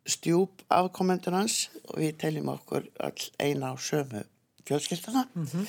stjúp 0.09 0.63
afkomendur 0.73 1.35
hans 1.37 1.69
og 1.87 1.99
við 2.01 2.17
teljum 2.23 2.51
okkur 2.53 2.87
all 2.99 3.27
eina 3.39 3.71
á 3.71 3.75
sömu 3.79 4.23
fjölskyldana 4.67 5.27
mm 5.33 5.45
-hmm. 5.45 5.67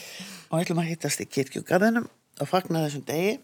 og 0.50 0.60
ætlum 0.60 0.78
að 0.78 0.90
hýttast 0.90 1.20
í 1.20 1.26
kirkjugarðinum 1.26 2.08
og 2.40 2.48
fagna 2.48 2.86
þessum 2.86 3.04
degi 3.06 3.38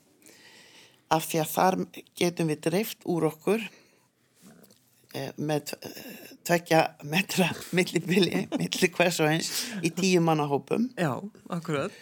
af 1.11 1.27
því 1.27 1.39
að 1.43 1.53
þar 1.55 1.77
getum 2.19 2.51
við 2.51 2.61
dreift 2.61 2.99
úr 3.05 3.27
okkur 3.31 3.61
eh, 5.15 5.33
með 5.37 5.75
tvekja 6.45 6.95
metra 7.03 7.51
millibili, 7.77 8.49
milli 8.59 8.89
hvers 8.89 9.21
og 9.21 9.31
eins 9.31 9.51
í 9.83 9.91
tíu 9.91 10.21
manna 10.21 10.47
hópum 10.47 10.91
Já, 10.97 11.23
akkurat 11.49 11.93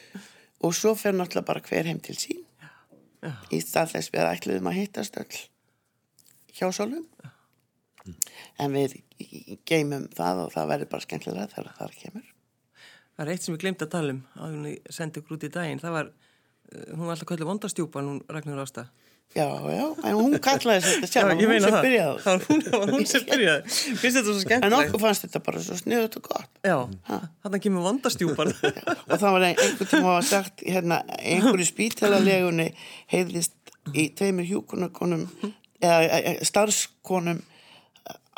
og 0.61 0.75
svo 0.75 0.95
fer 0.95 1.13
náttúrulega 1.13 1.47
bara 1.47 1.61
hver 1.61 1.85
heim 1.85 2.01
til 2.01 2.17
sín 2.17 2.45
Já. 2.61 2.71
Já. 3.23 3.33
í 3.51 3.61
stað 3.61 3.93
þess 3.93 4.13
við 4.13 4.33
ætluðum 4.33 4.71
að 4.73 4.79
hittast 4.81 5.17
öll 5.17 5.37
hjá 6.53 6.73
sólum 6.73 7.07
en 8.59 8.77
við 8.77 8.99
geymum 9.69 10.09
það 10.15 10.45
og 10.47 10.55
það 10.55 10.73
verður 10.73 10.93
bara 10.95 11.07
skemmtilega 11.07 11.51
þegar 11.55 11.75
það 11.81 11.99
kemur. 12.05 12.33
Það 13.19 13.27
er 13.27 13.35
eitt 13.35 13.45
sem 13.45 13.55
ég 13.57 13.63
glemt 13.65 13.83
að 13.83 13.93
tala 13.97 14.15
um 14.15 14.25
að 14.39 14.57
hún 14.57 14.95
sendi 14.95 15.21
ykkur 15.23 15.39
út 15.39 15.47
í 15.49 15.53
daginn. 15.53 15.83
Það 15.83 15.97
var 15.97 16.11
Eh, 16.69 16.89
hún 16.93 17.07
var 17.07 17.17
alltaf 17.17 17.29
kallið 17.31 17.49
vondastjúpa 17.49 18.03
hún 18.05 18.19
Ragnar 18.29 18.61
Ásta. 18.61 18.91
Já, 19.37 19.45
já, 19.45 19.85
en 20.09 20.15
hún 20.17 20.35
kallaði 20.41 20.81
þetta 20.87 21.09
sjálf 21.09 21.35
hún 21.37 21.61
sem 21.61 21.75
byrjaði 21.85 22.21
það 22.25 22.39
var 22.39 22.45
hún, 22.49 22.93
hún 22.95 23.07
sem 23.09 23.25
byrjaði. 23.29 23.73
Finnst 24.01 24.17
þetta 24.17 24.25
svo 24.29 24.37
skemmt 24.41 24.67
en 24.69 24.77
okkur 24.79 25.03
fannst 25.03 25.27
þetta 25.27 25.43
bara 25.45 25.65
svo 25.65 25.77
sniðut 25.77 26.17
og 26.17 26.25
gott. 26.31 26.61
Já, 26.65 26.77
þannig 27.45 27.65
kemur 27.67 27.85
vondastjúpar 27.85 28.53
og 28.55 29.13
það 29.13 29.37
var 29.37 29.47
einhvern 29.51 29.91
tíma 29.93 30.15
að 30.15 30.31
sagt 30.31 30.65
hérna, 30.65 31.01
einhverju 31.21 31.69
spítalalegunni 31.69 32.71
heiðist 33.13 33.75
í 33.93 34.09
tveimur 34.17 34.49
hjúkunakonum 34.49 35.27
eða 35.85 36.35
starfskonum 36.49 37.45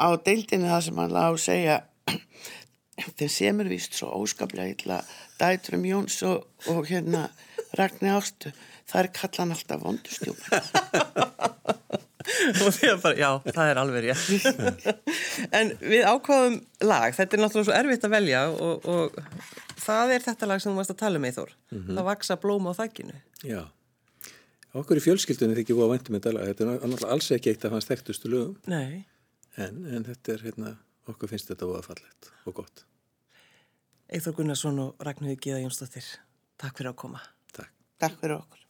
á 0.00 0.08
deildinni 0.24 0.70
það 0.70 0.84
sem 0.86 1.00
hann 1.02 1.14
lág 1.14 1.34
að 1.34 1.42
segja 1.44 1.76
þeim 3.18 3.32
semur 3.32 3.68
vist 3.70 3.96
svo 3.96 4.08
óskaplega 4.20 4.74
illa 4.74 4.98
dætrum 5.40 5.84
Jóns 5.88 6.18
og, 6.26 6.38
og 6.72 6.82
hérna 6.90 7.22
Ragnar 7.78 8.18
Ástu, 8.18 8.48
það 8.88 9.02
er 9.02 9.08
kallan 9.16 9.54
alltaf 9.54 9.80
vondustjópa 9.84 10.60
bara, 13.02 13.16
já, 13.16 13.30
það 13.46 13.70
er 13.70 13.78
alveg 13.80 14.00
rétt. 14.06 14.26
En 15.56 15.66
við 15.80 16.02
ákvaðum 16.06 16.56
lag, 16.86 17.10
þetta 17.16 17.36
er 17.36 17.42
náttúrulega 17.44 17.68
svo 17.68 17.76
erfitt 17.76 18.06
að 18.06 18.14
velja 18.14 18.40
og, 18.52 18.76
og 18.90 19.06
það 19.80 20.06
er 20.16 20.20
þetta 20.26 20.44
lag 20.50 20.58
sem 20.62 20.72
þú 20.72 20.80
varst 20.80 20.94
að 20.94 21.02
tala 21.02 21.22
með 21.22 21.30
um, 21.30 21.36
Þór 21.38 21.50
mm 21.52 21.78
-hmm. 21.78 21.94
það 21.96 22.08
vaksa 22.10 22.34
blóm 22.42 22.64
á 22.68 22.72
þakkinu 22.80 23.16
Já, 23.46 23.62
okkur 24.72 25.00
í 25.00 25.06
fjölskyldunni 25.06 25.58
þykir 25.60 25.74
búið 25.78 25.86
að 25.86 25.92
væntum 25.94 26.16
þetta 26.18 26.30
lag, 26.36 26.44
þetta 26.50 26.62
er 26.64 26.70
náttúrulega 26.70 27.12
alls 27.14 27.28
ekki 27.30 27.48
eitt 27.54 27.64
af 27.64 27.74
hans 27.76 27.90
þekktustu 27.90 28.26
lögum 28.28 28.56
en, 29.56 29.84
en 29.86 30.06
þetta 30.06 30.34
er, 30.36 30.46
hérna, 30.48 30.76
okkur 31.10 31.32
finnst 31.32 31.50
þetta 31.50 31.68
búið 31.68 31.82
að 31.82 31.88
fallett 31.90 32.32
og 32.46 32.58
gott. 32.62 32.84
Eithor 34.10 34.34
Gunnarsson 34.38 34.82
og 34.82 35.06
Ragnhjóði 35.06 35.38
Gíða 35.38 35.62
Jónsdóttir 35.64 36.06
Takk 36.60 36.76
fyrir 36.76 36.92
að 36.92 36.98
koma. 37.00 37.20
Takk 38.00 38.18
fyrir 38.20 38.36
okkur. 38.36 38.69